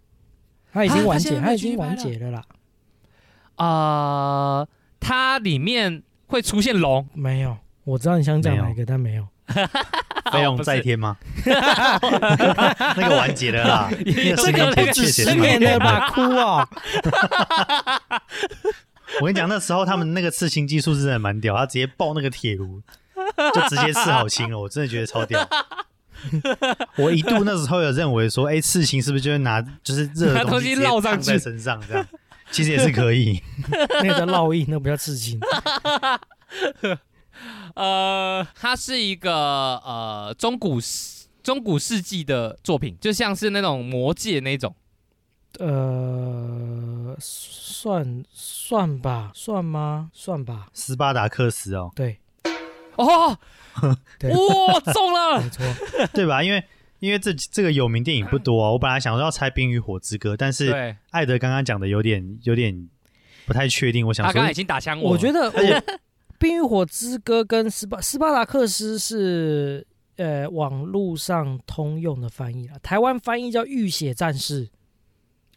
[0.74, 2.44] 他已经完结，啊它现在它已经完结了啦。
[3.58, 4.68] 呃，
[5.00, 9.28] 它里面会出现龙，没有，我知道你想讲哪一个，但没有。
[10.32, 11.16] 飞龙在天吗？
[11.46, 16.10] 那个完结了啦， 那个十年前确实是十蛮年了吧？
[16.16, 16.68] 哭哦！
[19.22, 22.82] 我跟你讲，那时候他们那个刺青技术是真的蛮屌，他直接爆那个铁炉，
[23.54, 25.48] 就直接刺好青了，我真的觉得超屌。
[26.98, 32.08] 我一度那时候有认为说，哎、刺青是不是就会拿就是热的东西烙上去烫在身上这样？
[32.52, 33.42] 其实也是可以。
[34.02, 35.40] 那个叫烙印，那不叫刺青。
[37.76, 40.80] 呃，它是一个呃中古
[41.44, 44.76] 中古世纪的作品，就像是那种魔戒那种。
[45.60, 50.10] 呃，算算吧，算吗？
[50.14, 50.68] 算吧。
[50.74, 52.20] 斯巴达克斯哦，对
[52.98, 53.38] 哦，
[54.20, 55.50] 对，哇，中了 没！
[55.50, 55.66] 错。
[56.14, 56.44] 对吧？
[56.44, 56.64] 因为
[57.00, 62.90] 因为这这个有名电影不多啊，我本来想说要猜《冰与火之歌》，但是对，艾德刚刚讲的有点有点
[63.46, 65.52] 不太确定，我想说他刚刚已经打枪我，我觉得
[66.38, 69.86] 冰与火之歌》跟斯巴斯巴达克斯是
[70.18, 74.66] 呃网络上通用的翻译啦，台湾翻译叫《浴血战士》。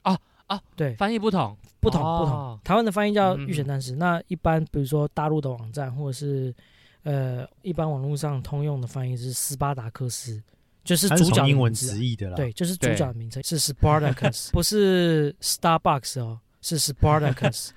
[0.05, 0.17] 哦
[0.49, 2.61] 哦，对，翻译不同，不同不同哦。
[2.65, 6.55] 台湾的翻译叫《嗯御险战士》，那一般比如说大陆的网站或者是
[7.03, 10.43] 呃一般网络上通用的翻译是斯巴达克斯，
[10.85, 12.37] 就是主角从英文的名字啊直译的啦。
[12.37, 17.71] 对，就是主角的名称是 Spartacus， 不是 Starbucks 哦，是 Spartacus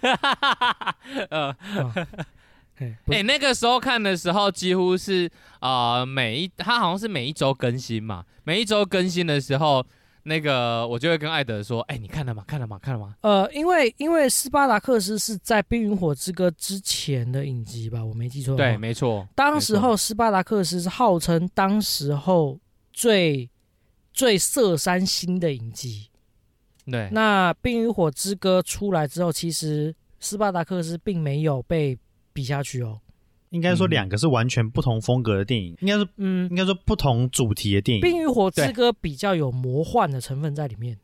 [1.30, 2.08] 呃，啊。
[2.76, 5.30] 嘿不哎、那个时候看的时候，几乎是
[5.60, 9.84] 呃每一，他好像是每一周更新嘛，每一周更新的时候，
[10.22, 12.44] 那个我就会跟艾德说，哎、你看了吗？
[12.46, 12.78] 看了吗？
[12.82, 13.16] 看了吗？
[13.22, 18.56] 呃，因为因为斯巴达克斯是在《冰与火之歌》之前的影集吧，我没记错。
[18.56, 22.58] 对，没错，当时候斯巴达克斯是号称当时候
[22.92, 23.48] 最
[24.12, 26.08] 最色三星的影集。
[26.86, 31.96] 对，那《冰与火之歌》出来之后，其实斯巴达克斯并没有被
[32.32, 33.00] 比下去哦。
[33.50, 33.90] 应该说嗯。
[33.90, 38.22] 两个是完全不同风格的电影，应该是嗯，应该说不同主题的电影《冰。
[38.22, 40.98] 与火之歌》比较有魔幻的成分在里面，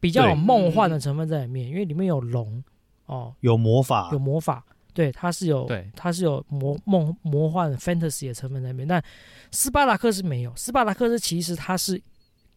[0.00, 2.62] 比较有梦幻的成分在里面，因为里面有龙
[3.06, 4.10] 哦，有魔法。
[4.12, 5.90] 有，魔法，对，它是有对。
[5.94, 9.02] 它是有魔梦魔幻 fantasy 的成分在里面，但
[9.50, 10.52] 斯巴达克斯没有。
[10.56, 12.00] 斯巴达克斯其实它是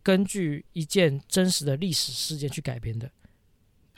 [0.02, 3.12] 根据一件真实的历史事件去改编的，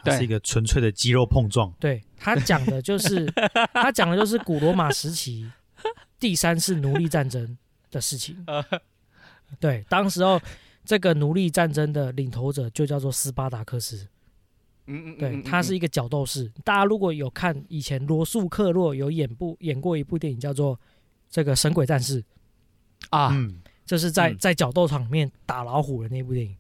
[0.04, 1.74] 它是一个纯粹的肌肉碰撞。
[1.80, 3.26] 对，他讲的就是
[3.74, 5.52] 他讲的就是古罗马时期
[6.20, 7.58] 第三次奴隶战争
[7.92, 8.46] 的事情。
[9.60, 10.40] 对，当时候
[10.86, 14.08] 这个奴隶战争的领头者就叫做斯巴达克斯。
[14.92, 16.52] 嗯嗯对，他是一个角斗士。
[16.64, 20.80] 大家如果有看以前罗素克洛有演部演过一部电影叫做
[21.30, 22.22] 这个《神鬼战士》，
[23.12, 26.56] 啊，嗯，就是在嗯在角斗场面打老虎的那部电影。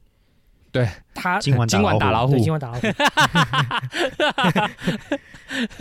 [0.72, 2.34] 对，他今晚今晚打老虎。
[2.34, 2.88] 对，今晚打老虎。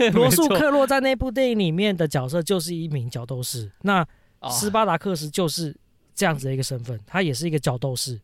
[0.13, 4.05] 罗素克洛在那部电影里面的角色就是一名角斗士，那
[4.39, 4.49] 哦。
[4.49, 5.75] 斯巴达克斯就是
[6.15, 8.19] 这样子的一个身份，他也是一个角斗士。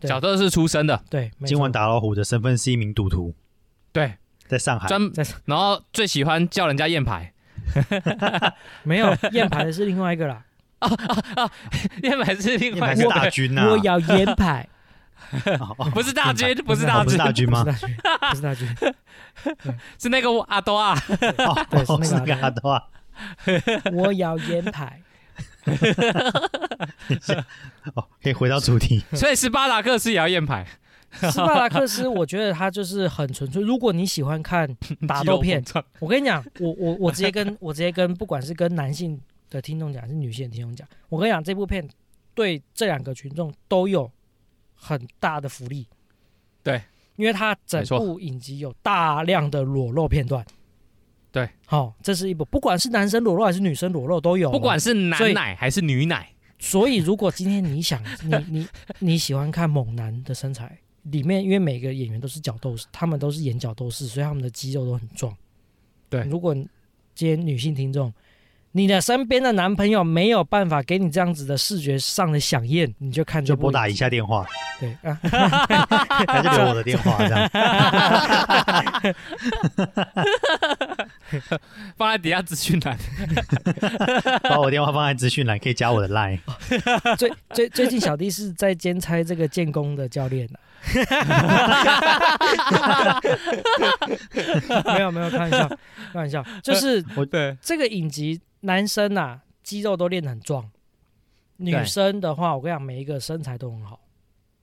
[0.00, 3.34] 角斗士出身的，对，今晚打老虎的身份是一名赌徒，
[3.92, 4.14] 对，
[4.46, 4.86] 在上海。
[4.86, 7.34] 专在然后最喜欢叫人家验牌，
[8.84, 10.44] 没有验牌的是另外一个啦，
[12.04, 14.68] 验牌是另外验牌是一个大军呐，我要验牌，
[15.92, 17.70] 不是大军，不是哦大军，不是大军吗不？
[17.70, 17.96] 是大军，
[18.30, 18.68] 不是大军，
[19.98, 20.94] 是那个阿多啊，
[21.38, 22.82] 哦，对是那个阿阿多啊。
[23.92, 25.02] 我要烟牌。
[27.94, 29.04] 哦，可以回到主题。
[29.12, 30.66] 所以斯巴达克斯也要验牌，
[31.12, 33.60] 斯巴达克斯，我觉得他就是很纯粹。
[33.62, 34.68] 如果你喜欢看
[35.06, 35.62] 打斗片，
[35.98, 41.86] 我跟你讲，我我我直接跟我直接跟不管是跟男性的听众讲，还是女性的听众讲，我跟你讲，这部片
[42.34, 44.10] 对这两个群众都有
[44.78, 45.86] 很大的福利。
[46.62, 46.80] 对，
[47.16, 50.44] 因为它整部影集有大量的裸露片段。
[51.30, 58.68] 对，好、这是一部不管是男生裸露还是女生裸露都有哦，不管是男奶还是女奶，所以，如果今天你想你你
[59.00, 65.36] 你喜欢看猛男的身材，里面因为每个演员都是角斗士，他们都是演角斗士，所以他们的肌肉都很壮。
[66.08, 66.54] 对如果
[67.14, 68.12] 今天女性听众，
[68.78, 74.46] 你的身边的男朋友没有办法给你这样子的视觉上的响应，你就看就拨打一下电话，
[74.78, 75.18] 对啊，
[76.28, 77.50] 他就留我的电话，这样。
[81.96, 82.96] 放在底下资讯栏。
[84.48, 86.38] 把我电话放在资讯栏，可以加我的 line。
[87.16, 90.60] 最最最近小弟是在兼差这个建工的教练啊。
[94.94, 95.78] 没有没有，开玩笑，开
[96.14, 100.70] 玩笑，就是我对，这个影集，男生呐、肌肉都练得很壮，
[101.56, 104.00] 女生的话，我跟你讲，每一个身材都很好，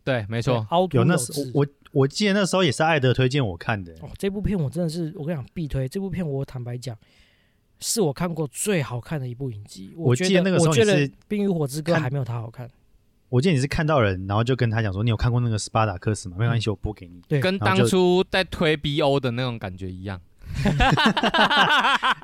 [0.03, 1.33] 对，没没错，凹凸有致。
[1.33, 5.87] 时我我记得那时候也是艾德推荐我看的，哦，这部片我真的是，我跟你讲必推。
[5.87, 6.97] 这部片我坦白讲，
[7.79, 9.89] 是我看过最好看的一部影集。
[9.89, 12.67] 觉我记得那个时候我觉得你是《冰与火之歌》还没有它好看。
[13.29, 16.35] 我记得你是看到人，然后就跟他讲说，你有看过那个斯巴达克斯吗？
[16.39, 17.21] 没关系，我播给你。
[17.27, 20.21] 对，跟当初在推 BO 的那种感觉一样。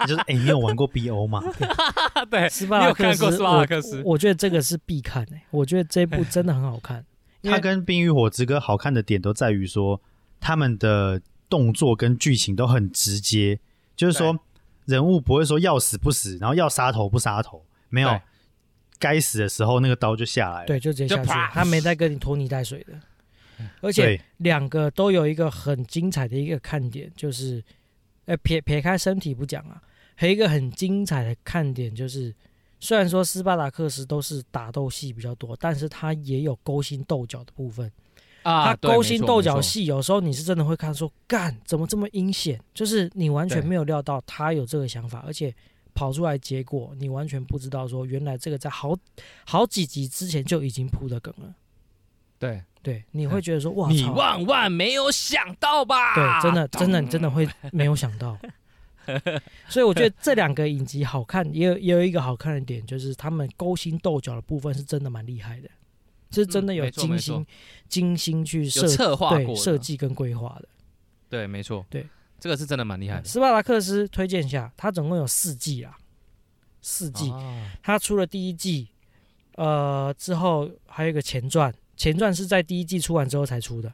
[0.08, 1.44] 就是哎、你有玩过 BO 吗？
[2.30, 7.04] 对，斯巴达克斯，你有看过斯巴达克斯我我觉得这个是必看诶、我觉得这部真的很好看。
[7.44, 10.00] 它跟《冰与火之歌》好看的点都在于说，
[10.40, 13.60] 他们的动作跟剧情都很直接，
[13.96, 14.40] 就是说
[14.86, 18.22] 人物不会说要死不死，然后要杀头不杀头，没有对，
[19.02, 20.68] 该死的时候那个刀就下来了。
[20.68, 22.94] 对，就直接下去就啪，他没在跟你拖泥带水的。
[23.82, 27.64] 而且，两个都有一个很精彩的一个看点，就是，
[28.26, 29.82] 呃，撇撇开身体不讲啊，
[30.16, 32.34] 还有一个很精彩的看点就是，
[32.80, 37.92] 虽然说斯巴达克斯都是打斗戏比较多，但是他也有勾心斗角的部分。
[38.42, 42.60] 啊，他勾心斗角，戏，有时候你是真的会看说，干怎么这么阴险？
[42.74, 45.54] 就是你完全没有料到他有这个想法，而且
[45.94, 48.98] 跑出来结果你完全不知道说，原来这个在好
[49.46, 51.54] 好几集之前就已经铺的梗了。
[52.40, 56.16] 对，对，你会觉得说，哇，你万万没有想到吧？
[56.16, 58.38] 对，真的，真的，你真的会没有想到。
[59.68, 65.70] 所以我觉得这两个影集好看，也有也有一个好看的点，就是他们勾心斗角的部分是真的蛮厉害的，
[66.32, 67.46] 是真的有精心、错。
[67.88, 70.68] 精心去设策划对设计跟规划的。
[71.30, 72.06] 对，没错，对，
[72.42, 73.24] 这个是真的蛮厉害的。
[73.24, 75.96] 斯巴达克斯推荐一下，它总共有四季啊，
[76.82, 78.90] 四季，啊它出了第一季，
[79.56, 83.90] 呃，之后还有一个前传，前传是在第一季出完之后才出的，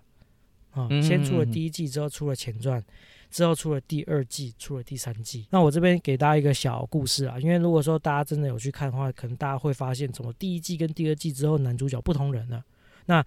[0.71, 2.81] 啊、嗯先出了第一季，之后出了前传，
[3.29, 5.45] 之后出了第二季，出了第三季。
[5.49, 12.63] 那我这边给大家一个小故事啊，因为如果说大家真的有去看的话，可能大家会发现，怎么第一季跟第二季之后男主角不同人了。
[13.07, 13.21] 那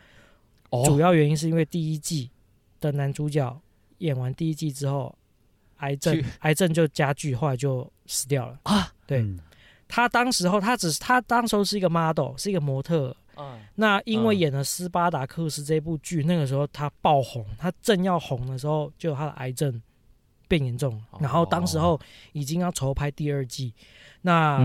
[0.86, 2.30] 主要原因是因为第一季
[2.80, 3.60] 的男主角
[4.00, 5.16] 演完第一季之后，
[5.78, 8.58] 癌症癌症就加剧，后来就死掉了。
[8.64, 9.40] 啊，对嗯
[9.92, 13.16] 他当时候他只是他当时候是一个 model，是一个模特儿。
[13.36, 19.82] 嗯，那因为嗯演了《斯巴达克斯》这部剧，那个时候他爆红，他正要红的时候，就他的癌症
[20.46, 21.98] 变严重了，哦然后当时候
[22.32, 23.74] 已经要筹拍第二季，
[24.22, 24.60] 那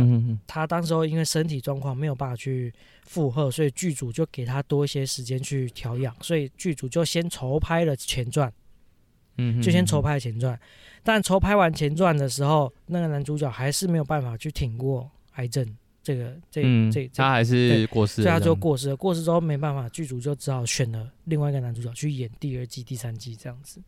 [0.45, 2.71] 他当时候因为身体状况没有办法去
[3.03, 8.51] 负荷，所以剧组就给他多一些时间去调养，所以剧组就先筹拍了前传，
[9.37, 10.59] 嗯，就先筹拍前传。
[11.03, 15.65] 但筹拍完前传的时候，那个男主角还是没有办法去挺过癌症，
[16.01, 18.95] 这个这嗯这，这他还是过世了这样，所以他就过世了。
[18.95, 23.81] 过世之后没办法，剧组就只好选了另外一个男主角去演第二季、第三季这样子。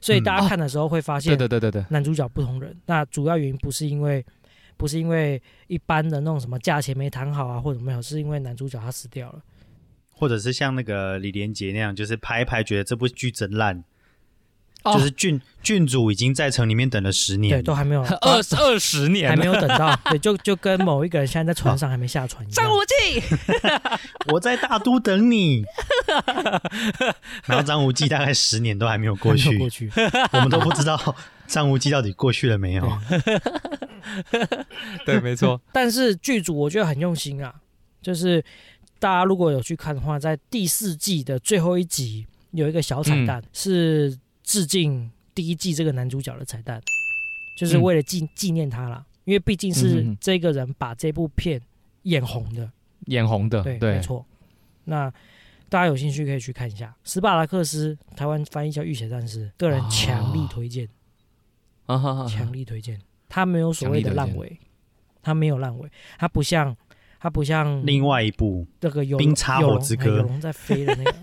[0.00, 2.76] 所以大家看的时候会发现，对对对对对，男主角不同人。
[2.86, 4.24] 那主要原因不是因为
[4.76, 9.42] 不是因为一般的那种什么价钱没谈好啊，或者没有，是因为男主角他死掉了。
[10.10, 13.82] 或者是像那个李连杰那样，就是拍一拍觉得这部剧真烂，
[14.84, 14.94] 哦。
[14.94, 19.28] 就是郡郡主已经在城里面等了十年，对，都还没有 二十二十年。
[19.28, 22.70] 还没有等到， 对，就就跟某一个人现在在船上还没下船一样。
[22.70, 23.22] 武器，
[24.32, 25.64] 我在大都等你。
[27.46, 29.90] 然后张无忌大概十年都还没有过去，还没有过去，
[30.32, 31.16] 我们都不知道
[31.46, 32.98] 张无忌到底过去了没有。
[35.06, 37.52] 对，没错，但是剧组我觉得很用心啊，
[38.02, 38.44] 就是
[38.98, 46.80] 大家如果有去看的话，在第四季的最后一集有一个小彩蛋，是致敬第一季这个男主角的彩蛋，
[47.56, 51.60] 就是为了纪纪念他啦，因为毕竟嗯是这个人把这部片
[52.02, 52.70] 眼红的，
[53.06, 53.94] 眼红的，对，对。
[53.94, 54.24] 没，错。
[54.84, 55.10] 那
[55.68, 60.88] 大家有兴趣可以去看一下《斯巴达克斯》，台湾翻译叫《浴血战士》，个人强力推荐，
[61.86, 61.98] 啊。
[61.98, 63.00] 哈哈强力推荐。
[63.28, 64.60] 他没有所谓的烂尾，
[65.22, 66.76] 他没有烂尾，他不像
[67.18, 71.16] 他不像另外一部那个有冰叉有龙火之歌哎有龙在飞的那个，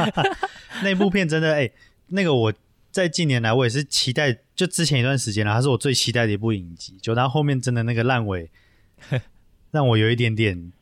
[0.82, 1.70] 那部片真的哎、
[2.08, 2.52] 那个我
[2.90, 8.50] 在近年来我也是期待，就之前一段时间了，它是我最期待的一部影集，就它后面真的那个烂尾，
[9.72, 10.72] 让我有一点点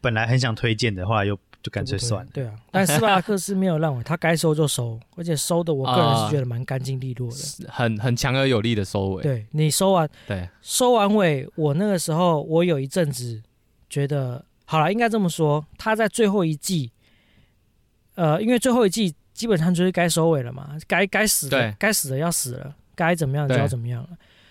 [0.00, 2.30] 本来很想推荐的，后来又就干脆算了。
[2.32, 7.36] 对啊，但斯巴达克斯没有烂尾，他该收就收，而且收的我个人啊是觉得蛮干净利落的。
[7.68, 13.40] 很很强而有力的收尾，对你收完对，收完尾，我那个时候我有一阵子
[13.88, 16.90] 觉得，好了，应该这么说，他在最后一季，
[18.14, 24.10] 呃，因为最后一季基本上就是该收尾了嘛，该该死的该死的要死了，该怎么样就要怎么样了。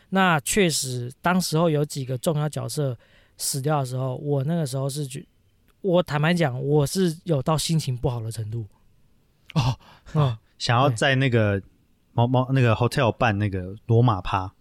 [0.09, 2.97] 那确实，当时候有几个重要角色
[3.37, 5.23] 死掉的时候，我那个时候是觉，
[5.81, 8.65] 我坦白讲，我是有到心情不好的程度。
[9.53, 9.77] 哦，
[10.15, 11.61] 嗯，想要在那个
[12.13, 14.51] 猫猫那个 hotel 办那个罗马趴，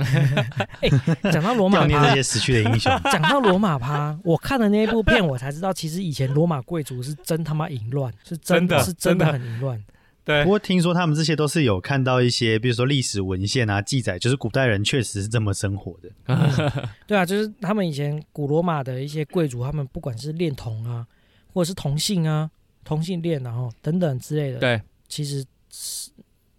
[1.32, 2.92] 讲到罗马念这，些死去的英雄。
[3.12, 9.82] 讲到罗马趴，我看的那一部片，我才知道，其实以前罗马贵族是真他妈淫乱，是真真的是真的很淫乱。
[10.22, 16.10] 对不，过听说他们这些都是有看到一些，比如说历史文献啊记载，就是古代人确实是这么生活的。
[17.06, 21.06] 对啊，就是他们以前古罗马的一些贵族，他们不管是恋童啊，
[21.54, 22.50] 或者是同性啊、
[22.84, 26.10] 同性恋然后等等之类的，对，其实是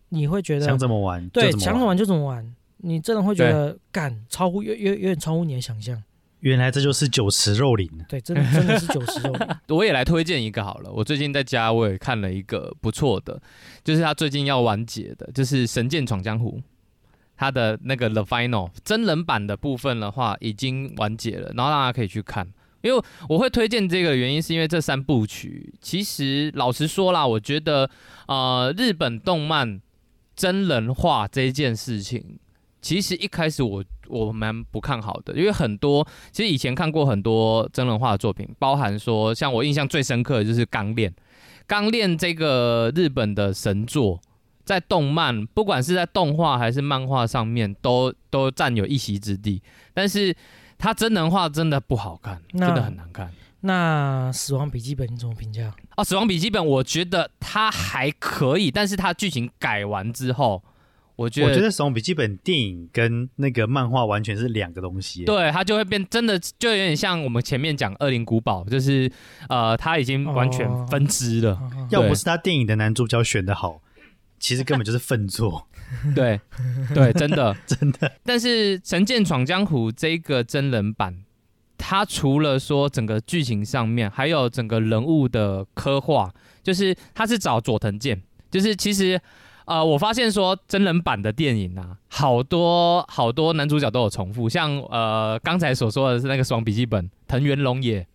[0.09, 1.51] 你会觉得想怎么玩就对。
[1.51, 6.01] 想怎么玩就怎么玩，你真的会觉得干超乎有有有点超乎你的想象。
[6.39, 7.87] 原来这就是酒池肉林。
[8.09, 9.47] 对，真的真的是酒池肉林。
[9.69, 10.91] 我也来推荐一个好了。
[10.91, 13.39] 我最近在家我也看了一个不错的，
[13.83, 16.57] 就是他最近要完结的，就是《神剑闯江湖》。
[17.37, 22.47] 他的那个 The Final 真人版的部分的话已经完结了，然后大家可以去看。
[22.81, 27.89] 因为我会推荐这个原因，是因为这三部曲其实老实说啦，我觉得
[28.27, 29.79] 呃日本动漫
[30.35, 32.39] 真人化这件事情，
[32.81, 41.11] 其实一开始我我蛮不看好的，因为很多其实以前看过很多真人化的作品，包含说像我印象最深刻的就是《钢炼》，
[41.67, 44.19] 《钢炼》这个日本的神作，
[44.65, 49.61] 在动漫不管是在动画还是漫画上面，都都占有一席之地。
[49.93, 50.35] 但是
[50.77, 53.31] 它真人化真的不好看，真的很难看。
[53.63, 55.71] 那《死亡笔记本》你怎么评价？
[55.95, 60.63] 哦，《死亡笔记本》我觉得它还可以，但是它剧情改完之后，
[61.21, 69.11] 我觉得我觉得《死亡笔记本》电影跟那个漫画完全是两个东西。，对，它就会变，真的就有点像我们前面讲《恶灵古堡》，就是
[69.47, 71.53] 呃，它已经完全哦分支了。
[71.53, 73.81] 啊要不是他电影的男主角选的好，
[74.39, 75.67] 其实根本就是粪作。
[76.15, 76.39] 对
[76.95, 78.11] 对，真的 真的。
[78.23, 81.23] 但是《神剑闯江湖》这个真人版，
[81.77, 86.31] 它除了说整个剧情上面，还有整个人物的刻画，
[86.63, 89.21] 就是他是找佐藤健，就是其实。
[89.65, 98.05] 呃，我发现说真人版的电影啊，好多好多男主角都有重复，像呃刚才所说的是那个《双笔记本》藤原龙也，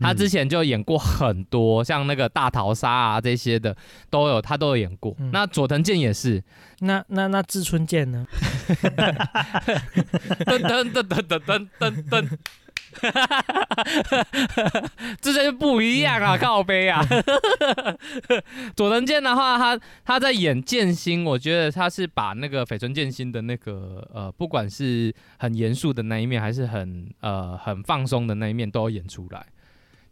[0.00, 3.76] 他之前就演过很多，像那个大逃杀啊这些的
[4.08, 5.14] 都有，他都有演过。
[5.18, 6.42] 嗯那佐藤健也是，
[6.80, 8.26] 那那那志春健呢？
[10.44, 12.38] 噔噔噔噔噔噔噔噔，
[15.20, 17.04] 这就不一样啊，靠背啊。
[18.76, 29.44] 佐藤健的话，他他在演剑心，我觉得他是把那个绯村剑心的那个呃，不管是很严肃的那一面，还是很呃很放松的那一面，都有演出来。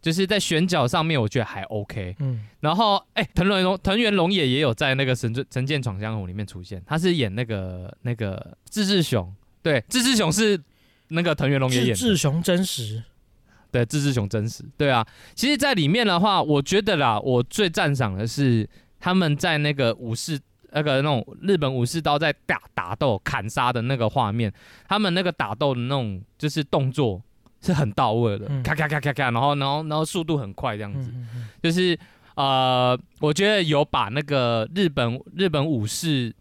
[0.01, 2.15] 就是在选角上面，我觉得还 OK。
[2.19, 9.29] 嗯，然后，哎、藤原龙藤原龙也也有在那个神《神剑闯江湖》里面出现，他是演那个那个志志雄，
[9.61, 10.57] 对，志志雄是
[11.09, 13.03] 那个藤原龙也演，志志雄真实，
[13.71, 15.05] 对，志志雄真实，对啊。
[15.35, 18.67] 其实，在里面的话，我觉得啦，我最赞赏的是
[18.99, 20.39] 他们在那个武士
[20.71, 24.51] 那个那种日本武士刀在打打斗砍杀的那个画面，
[24.87, 27.21] 他们那个打斗的那种就是动作
[27.61, 28.63] 是很到位的，嗯。
[28.63, 31.47] 咔咔咔咔咔，然后然后然后速度很快这样子，嗯嗯。
[31.61, 31.97] 就是
[32.35, 36.33] 呃，我觉得有把那个日本日本武士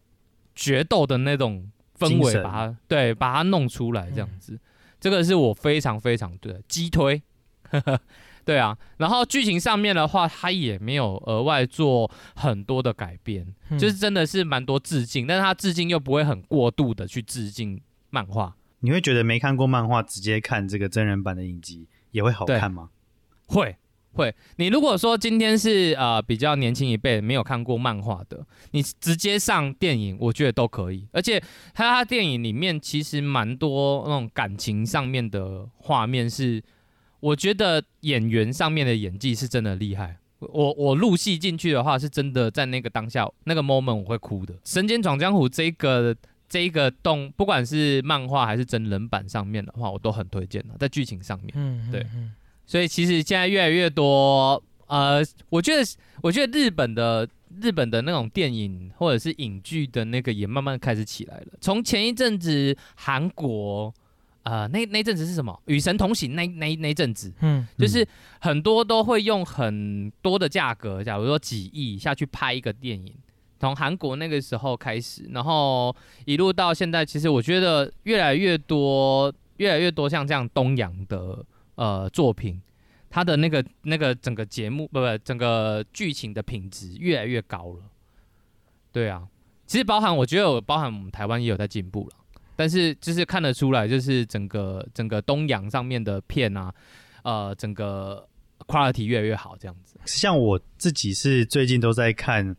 [0.54, 1.66] 决斗的那种
[1.98, 4.58] 氛围把它对把它弄出来这样子，
[5.00, 7.22] 这个是我非常非常对击推。
[8.44, 13.78] 对啊，然后剧情上面的话，它也没有额外做很多的改变，嗯。
[13.78, 17.78] 就是真的是蛮多致敬，但是它致敬又不会很过度的去致敬
[18.08, 22.88] 漫画，你会觉得没看过漫画，直接看这个真人版的影集也会好看吗？
[23.46, 23.76] 会
[24.18, 31.06] 会，你如果说今天是呃比较年轻一辈没有看过漫画的，你直接上电影，我觉得都可以。
[31.12, 31.40] 而且
[31.72, 36.60] 他他电影里面其实蛮多那种感情上面的画面是，
[37.20, 40.16] 我觉得演员上面的演技是真的厉害。
[40.40, 44.54] 我我入戏进去的话，是真的在那个当下那个 moment 我会哭的。
[44.64, 46.14] 《神剑闯江湖》这个
[46.48, 51.52] 这一个动，不管是漫画还是真人版上面的话，我都很推荐的，在剧情上面。
[51.54, 52.32] 嗯，对嗯
[52.68, 55.82] 所以其实现在越来越多，呃，我觉得
[56.22, 57.26] 我觉得日本的
[57.62, 61.46] 日本的那种电影或者是影剧的那个也慢慢开始起来了。
[61.62, 63.92] 从前一阵子韩国，
[64.42, 68.06] 呃，那那阵子是什么《与神同行》那那那阵子，嗯就是
[68.38, 73.14] 很多都会用很多的价格，假如说几亿下去拍一个电影。
[73.58, 75.96] 从韩国那个时候开始，然后
[76.26, 81.44] 一路到现在，其实我觉得越来越多，越来越多像这样东洋的
[81.78, 82.60] 呃作品，
[83.08, 87.82] 它的那个那个整个节目不不整个剧情的品质越来越高了。
[88.90, 89.22] 对啊，
[89.64, 92.16] 其实包含我觉得我包含我们台湾也有在进步了，
[92.56, 96.74] 但是就是看得出来，就是整个整个东洋上面的片啊，
[97.22, 98.26] 呃，整个
[98.66, 100.00] quality 越来越好这样子。
[100.04, 102.56] 像我自己是最近都在看，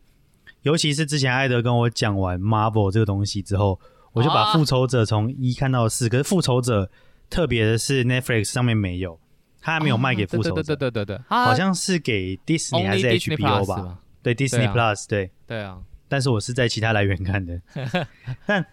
[0.62, 3.78] 尤其是之前艾德跟我讲完 Marvel 这个东西之后，
[4.12, 6.08] 我就把啊复仇者从一看到四。
[6.08, 6.90] 可是复仇者
[7.30, 9.18] 特别的是 Netflix 上面没有，
[9.62, 13.76] 他还没有卖给复仇者，哦对对对对对对，好像是给 Disney 还是 Disney HBO Plus 吧？
[13.76, 13.98] 吧？
[14.22, 15.30] 对，Disney Plus 对。
[15.46, 15.78] 对啊，
[16.08, 17.60] 但是我是在其他来源看的。
[18.44, 18.66] 但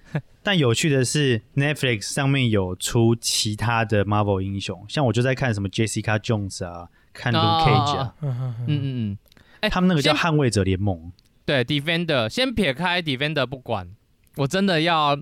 [0.43, 9.18] 但有趣的是，Netflix 上面有出其他的 Marvel 英雄，像我就在看什么 Jessica Jones 啊，看 Luke Cage 啊，嗯嗯嗯嗯嗯，
[9.62, 11.12] 哎他们那个叫捍卫者联盟。
[11.45, 13.89] 对 Defender，先撇开 Defender 不管，
[14.36, 15.18] 我真的要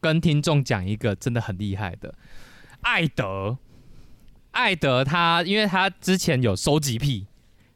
[0.00, 2.14] 跟听众讲一个真的很厉害的，
[2.84, 3.56] 艾德，
[4.52, 7.26] 艾德他因为他之前有收集癖，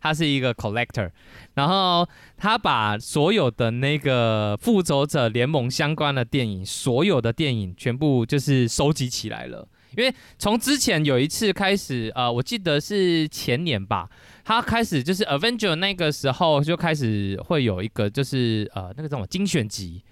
[0.00, 1.10] 他是一个 collector，
[1.54, 2.06] 然后
[2.36, 9.66] 他把所有的那个复仇者联盟相关的电影，所有的电影全部就是收集起来了。
[9.96, 14.08] 因为从之前有一次开始，呃，我记得是前年吧，
[14.44, 20.04] 他开始就是 Avenger 那个时候就开始会有一个就是呃那个叫什么精选集，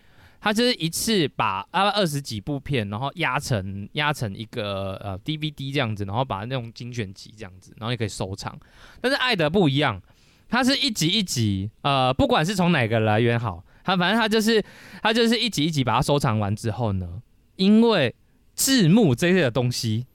[0.47, 8.57] 他就是一次把啊二十几部片，然后压成压成一个呃 DVD 这样子，然后把那种精选集这样子，然后也可以收藏。
[9.01, 10.01] 但是爱德不一样，
[10.49, 14.65] 它是一集一集，呃，不管是从哪个来源好，它反正它就是
[15.03, 17.21] 它就是一集一集把它收藏完之后呢，
[17.57, 18.15] 因为
[18.55, 20.07] 字幕这些的东西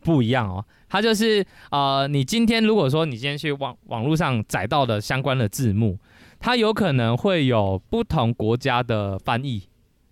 [0.00, 5.98] 不一样哦，它就是呃，你今天如果说你今天去网网络上载到的相关的字幕，
[6.38, 9.68] 它有可能会有不同国家的翻译。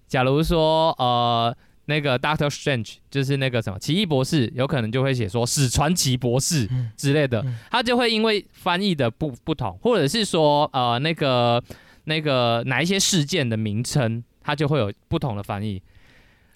[0.07, 1.57] 假如说呃。
[1.87, 11.63] 那个 Doctor Strange 就是那个什么奇异博士，有可能就会写说史传奇博士嗯之类的，嗯它就会因为翻译的不不同，或者是说呃那个
[12.05, 15.83] 那个哪一些事件的名称，它就会有不同的翻译。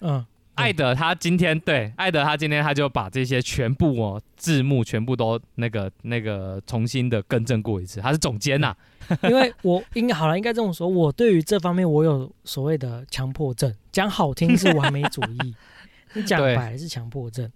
[0.01, 0.25] 嗯，
[0.59, 8.75] 艾德他今天对艾德他今天他就把这些全部哦字幕全部都那个那个重新的更正过一次，他是总监呐、
[9.23, 15.55] 因为我应该好了，应该这么说，我对于这方面我有所谓的强迫症，讲好听是完美主义，
[16.13, 17.51] 你讲对白是强迫症。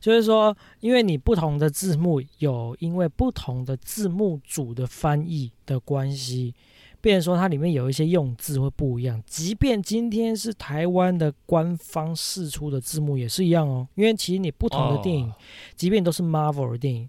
[0.00, 6.54] 就是说，因为你不同的字幕有因为不同的字幕组的翻译的关系，
[7.00, 9.22] 变成说它里面有一些用字会不一样。
[9.26, 15.34] 即便今天是台湾的官方释出的字幕也是一样哦，因为其实你不同的电影，哦
[15.76, 17.08] 即便都是 Marvel 的电影，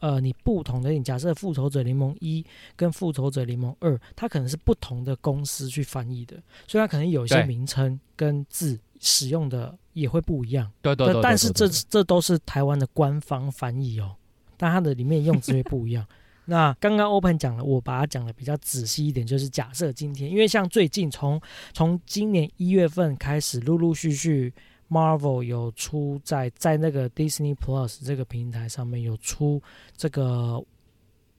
[0.00, 2.42] 呃，你不同的电影，假设《复仇者联盟一》
[2.76, 6.36] 跟《复仇者联盟二》，它可能是不同的公司去翻译的，
[6.66, 10.70] 所以它可能有一些名称跟字使用的也会不一样。
[10.82, 14.16] 对对但是这这都是台湾的官方翻译哦，
[14.56, 16.06] 但它的里面用字会不一样。
[16.50, 21.38] 那刚刚 Open 讲了，我把它讲的比较仔细一点，就是假设今天，因为像最近从
[21.74, 24.50] 从今年一月份开始，陆陆续续
[24.88, 29.62] Marvel 有出在在那个 Disney Plus 这个平台上面有出
[29.94, 30.64] 这个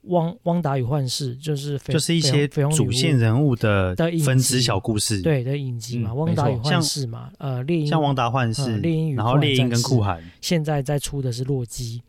[0.03, 12.03] 汪汪达与幻视，就是就是一些主线人物的的分支小故事，，对的影集嘛，嗯汪达与幻视嘛，呃，猎鹰像汪达幻视，嗯猎鹰与然后猎鹰跟酷寒，现在在出的是洛基，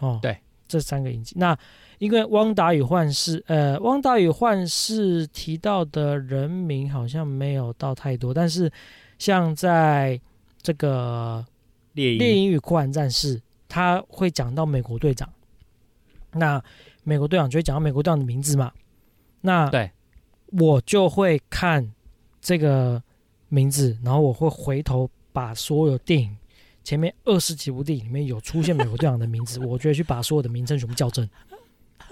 [0.00, 0.36] 哦，对，
[0.68, 1.34] 这三个影集。
[1.38, 1.58] 那
[1.98, 8.70] 因为汪达与幻视，呃，汪达与幻视提到的人名好像没有到太多，但是
[9.18, 10.20] 像在
[10.62, 11.44] 这个
[11.94, 15.28] 猎猎鹰鹰与酷寒战士，他会讲到美国队长，
[16.32, 16.62] 那
[17.02, 18.72] 美国队长就会讲到美国队长的名字嘛，
[19.40, 19.90] 那对，
[20.52, 21.92] 我就会看
[22.40, 23.02] 这个
[23.48, 26.36] 名字，然后我会回头把所有电影
[26.84, 31.28] 前面二十几部电影里面有出现美国队长的名字，我就会去把所有的名称全部校正。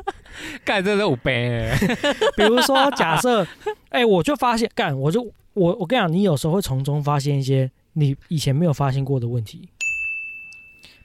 [0.64, 1.70] 干这是五杯，
[2.36, 3.46] 比如说，假设，
[3.90, 5.22] 哎、我就发现，干，我就
[5.54, 9.68] 我我跟你讲，你有时候会从中发现一些你以前没有发现过的问题。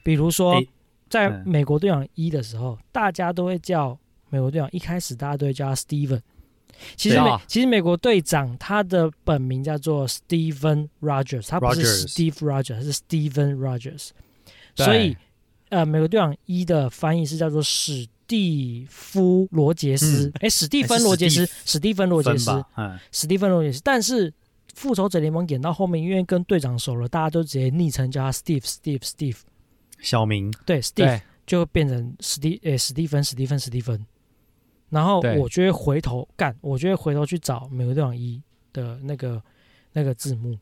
[0.04, 0.66] 比如说，哎
[1.10, 3.98] 在嗯美国队长一的时候，大家都会叫
[4.30, 6.22] 美国队长，一开始大家都会叫他 Steven。
[6.96, 14.10] 其实美、啊其实美国队长他的本名叫做 Steven Rogers，他不是 Steve Rogers，他是 Steven Rogers。
[14.76, 15.16] 所以，
[15.68, 20.28] 呃，美国队长一的翻译是叫做史蒂夫罗杰斯。
[20.28, 23.82] 嗯，哎、史蒂芬罗杰斯史，蒂芬罗杰斯，，嗯，史蒂芬罗杰斯。
[23.84, 24.34] 但是
[24.74, 29.38] 复仇者联盟演到后面，因为跟队长熟了，大家都直接昵称叫他 Steve，Steve，Steve，
[30.00, 34.06] 小明，对，Steve 对，就会变成史蒂，诶、史蒂芬，史蒂芬，史蒂芬。
[34.90, 39.42] 然后我就会回头干，我就会回头去找美国队长一的那个
[39.92, 40.58] 那个字幕，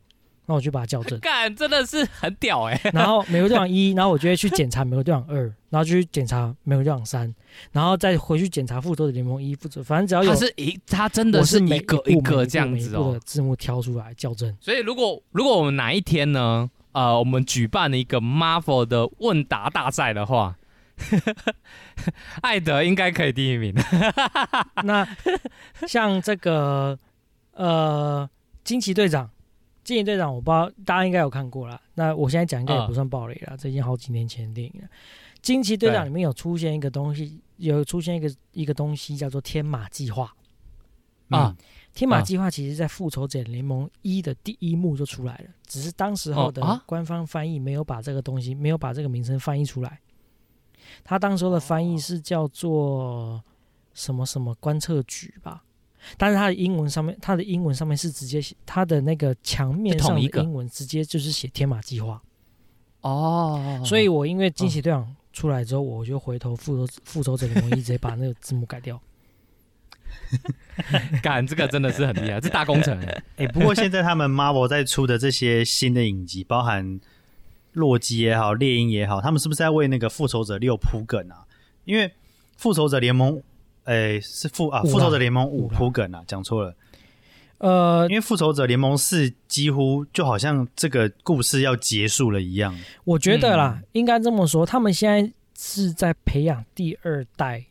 [0.49, 1.17] 那我就把它校正。
[1.21, 7.31] 干真的是很屌哎， 然后美国队长一，然后我就会去检查美国队长二，然后就去检查美国队长三，
[7.71, 13.19] 然后再回去检查复仇者联盟一，复仇，反正只要有他是一他真的我是每一个一个这样子哦。
[13.23, 14.57] 字幕挑出来校正。
[14.59, 20.55] 所以如果如果我们哪一天呢，呃，我们举办了一个 Marvel 的问答大赛的话，
[22.41, 23.71] 艾德应该可以第一名。
[24.83, 25.07] 那
[25.87, 26.97] 像这个
[27.53, 28.27] 呃
[28.63, 29.29] 惊奇队长，
[29.89, 31.81] 惊奇队长我不知道大家应该有看过啦。
[31.95, 34.87] 那我现在讲应该也不算暴雷了，这已经好几年前的电影了。
[35.41, 40.31] 惊奇队长里面有出现一个东西，有出现一个一个东西叫做天马计划。
[41.29, 41.55] 啊
[41.91, 49.99] 天马啊计划其实在复仇者联盟一的第一幕就出来了，只是当时候的官方翻译没有把这个东西，没有把这个名称翻译出来。
[51.03, 53.43] 他当时候的翻译是叫做
[53.95, 55.63] 什么什么观测局吧，
[56.17, 62.21] 但是他的英文上面，他的英文上面是直接写他的那个墙面上的英文直接就是写天马计划。
[63.01, 68.99] 哦所以我因为惊奇队长出来之后，我就回头复仇复仇者联盟一直接把那个字幕改掉。
[71.21, 73.23] 干这个真的是很厉害，这大工程哎。
[73.45, 76.99] 哎、不过现在他们 Marvel 在出的这些新的影集，包含
[77.73, 81.45] 洛基也好、猎鹰也好，他们是不是在为那个复仇者六铺梗啊？
[81.85, 82.11] 因为
[82.57, 83.41] 复仇者联盟，
[83.89, 86.75] 哎、是复啊，复仇者联盟五铺梗啊，讲错了。
[87.57, 92.77] 呃，因为复仇者联盟四几乎就好像这个故事要结束了一样。
[93.03, 97.65] 我觉得嗯啦，应该这么说，他们现在是在培养第二代，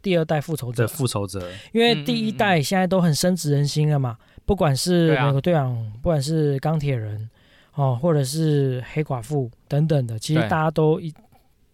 [0.00, 7.28] 第二代复仇者的，复仇者，因为第一代现在都很深植人心了嘛，不管是美国队长，不管是钢铁人，
[7.74, 11.12] 哦，或者是黑寡妇等等的，其实大家都一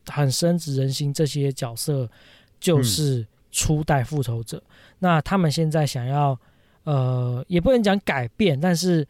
[0.07, 2.11] 很深植人心，这些角色
[2.59, 4.63] 就是初代复仇者。
[4.99, 6.39] 那他们现在想要，
[6.85, 9.07] 呃，也不能讲改变，但是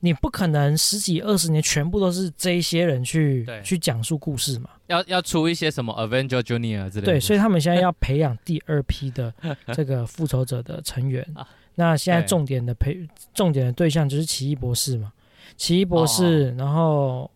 [0.00, 4.70] 你不可能十几二十年全部都是这一些人去去讲述故事嘛。
[4.86, 7.12] 要要出一些什么 Avenger Junior 之类的。
[7.12, 9.32] 对，所以他们现在 要培养第二批的
[9.72, 11.46] 这个复仇者的成员啊。
[11.76, 15.12] 那现在重点的培重点的对象就是奇异博士嘛，
[15.56, 17.30] 奇异博哦士，然后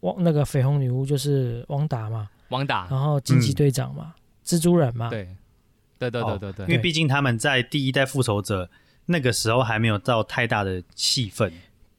[0.00, 4.14] 汪那个绯红女巫就是汪达嘛，王达，然后惊奇队长嘛，
[4.46, 5.28] 蜘蛛人嘛，对，
[6.00, 8.68] 对对对对对因为毕竟他们在第一代复仇者
[9.06, 11.52] 那个时候还没有到太大的戏份。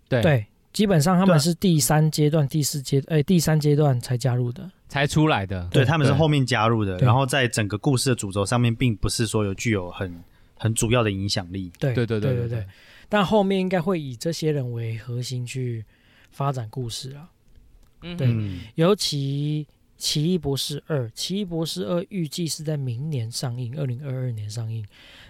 [0.09, 4.69] 对对，基本上他们是第三阶段、第四阶哎第三阶段才加入的。
[4.89, 5.65] 才出来的。
[5.71, 10.21] 对，他们是后面加入的，然后在整个故事的主轴上面，并不是说有具有很
[10.57, 11.71] 很主要的影响力。
[11.79, 12.67] 对对对对对对对，
[13.07, 15.85] 但后面应该会以这些人为核心去
[16.31, 17.29] 发展故事啊。
[18.01, 19.65] 嗯对嗯，尤其
[20.01, 24.83] 《奇异博士二》，《奇异博士二》预计是在明年上映，二零二二年上映。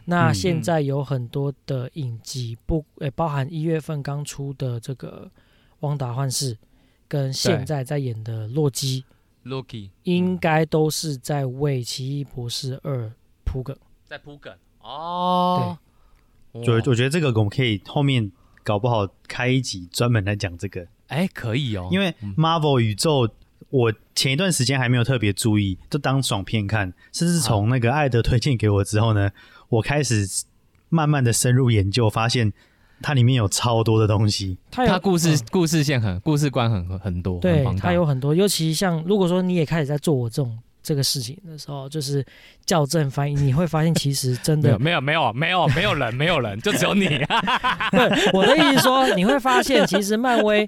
[0.05, 5.29] 那嗯现在有很多的影集，不，诶、包含一月份刚出的这个
[5.81, 6.55] 《汪达幻视》，
[7.09, 9.03] 跟现在在演的《洛基》
[9.49, 13.07] ，Loki 应该都是在为《奇异博士二》
[13.43, 13.75] 铺梗。
[14.05, 15.77] 在铺梗哦。
[16.53, 18.31] 对，我我觉得这个我们可以后面
[18.63, 20.87] 搞不好开一集专门来讲这个。
[21.07, 23.27] 哎，可以哦，因为 Marvel 宇宙，
[23.69, 29.29] 我前一段时间还没有特别注意，就当爽片看，甚至从那个艾德推荐给我之后呢，
[29.69, 30.27] 我开始
[30.89, 32.51] 慢慢的深入研究，发现
[33.01, 34.57] 它里面有超多的东西。
[34.69, 42.25] 它有它故事嗯故事线很故事观很很很多，对它有很多，尤其像如果说你也开始在做我这种这个事情的时候，就是
[42.65, 47.07] 校正翻译，你会发现其实真的 没有没有没有没有人没有人，就只有你。
[47.91, 50.67] 对我的意思说，你会发现其实漫威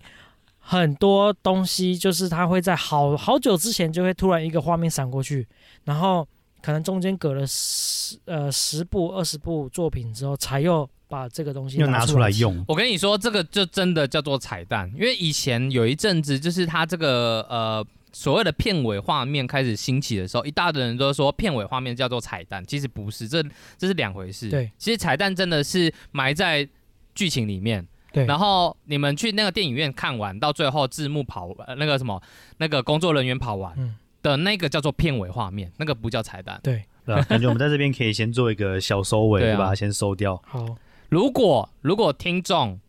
[0.65, 5.45] 很多东西就是它会在好好久之前就会突然一个画面闪过去，
[5.83, 6.25] 然后
[6.61, 23.43] 可能中间隔了十呃十部二十部作品之后，才又把这个东西又拿出来用，我跟你说，这个就真的叫做彩蛋，因为以前有一阵子，就是它这个呃所谓的片尾画面开始兴起的时候，一大堆人都说片尾画面叫做彩蛋，其实不是，这
[23.77, 24.49] 这是两回事。
[24.49, 26.65] 对，其实彩蛋真的是埋在
[27.13, 27.85] 剧情里面。
[28.13, 32.21] 对然后你们去那个电影院看完，到最后字幕跑呃那个什么
[32.59, 36.57] 那个工作人员跑完嗯的那个叫做片尾画面，那个不叫彩蛋。
[36.63, 36.85] 对？
[37.27, 40.41] 感觉我们在这边可以先做一个小收尾，对啊就把它先收掉。
[40.45, 40.65] 好，
[41.09, 42.79] 如果如果听众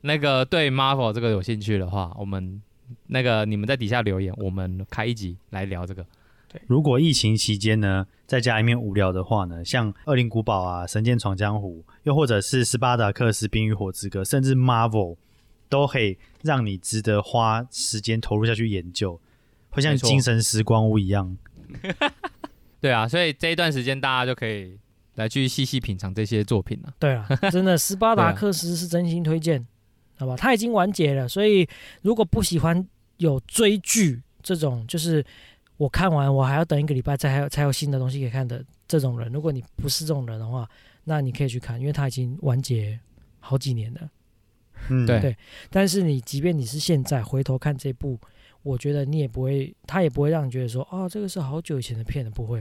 [0.00, 2.62] 那个对 Marvel 这个有兴趣的话，我们
[3.08, 6.02] 那个你们在底下留言，我们开一集来聊这个。
[6.66, 15.16] 如果疫情期间呢，在家里面无聊的话呢，像《恶灵古堡》啊，《神剑闯江湖》，又或者是《斯巴达克斯：冰与火之歌》，甚至 Marvel，
[15.68, 19.20] 都可以让你值得花时间投入下去研究，
[19.70, 21.36] 会像精神时光屋一样。
[22.80, 24.76] 对啊，所以这一段时间大家就可以
[25.14, 26.92] 来去细细品尝这些作品了。
[26.98, 29.66] 对啊，真的 斯巴达克斯是真心推荐，
[30.18, 30.36] 好吧？
[30.36, 31.66] 它已经完结了，所以
[32.02, 32.86] 如果不喜欢
[33.18, 35.24] 有追剧这种，就是
[35.82, 40.68] 我看完我还要等一个礼拜才还有才有新的东西可以看的这种人，如果你不是这种人的话，
[41.02, 42.96] 那你可以去看，因为它已经完结
[43.40, 44.00] 好几年了。
[44.88, 45.36] 嗯，对对
[45.70, 48.16] 但是你即便你是现在回头看这部，
[48.62, 52.60] 我觉得你也不会，他也不会让你觉得说，哦，这个是好久以前的片了，不会。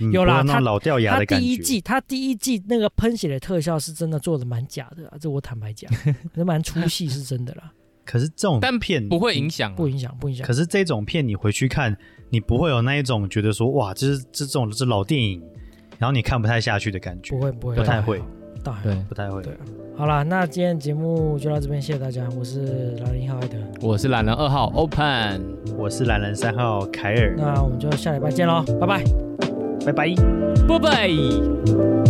[0.00, 1.46] 嗯有啦它不会那种老掉牙他的感觉。
[1.46, 5.90] 第一季，他第一季那个喷血的特效是真的做的蛮假的、啊，这我坦白讲，
[6.34, 7.72] 那蛮粗戏是真的啦，
[8.04, 10.52] 可是这种但片不会影响啊，不影响，不影响可。
[10.52, 11.96] 是这种片你回去看，
[12.30, 15.42] 你不会有那一种觉得说哇，这是这种是老电影，
[15.98, 18.22] 然后你看不太下去的感觉不，会不会，不太会。
[18.82, 19.42] 对，不太会。
[19.42, 19.56] 对
[19.96, 25.42] 好啦，那今天节目就到这边，谢谢大家，我是懒人一号艾德，我是懒人二号 Open，
[25.78, 29.02] 我是懒人三号凯尔，那我们就下礼拜见喽，拜拜。
[29.86, 30.14] 拜拜。
[30.68, 32.07] 拜拜。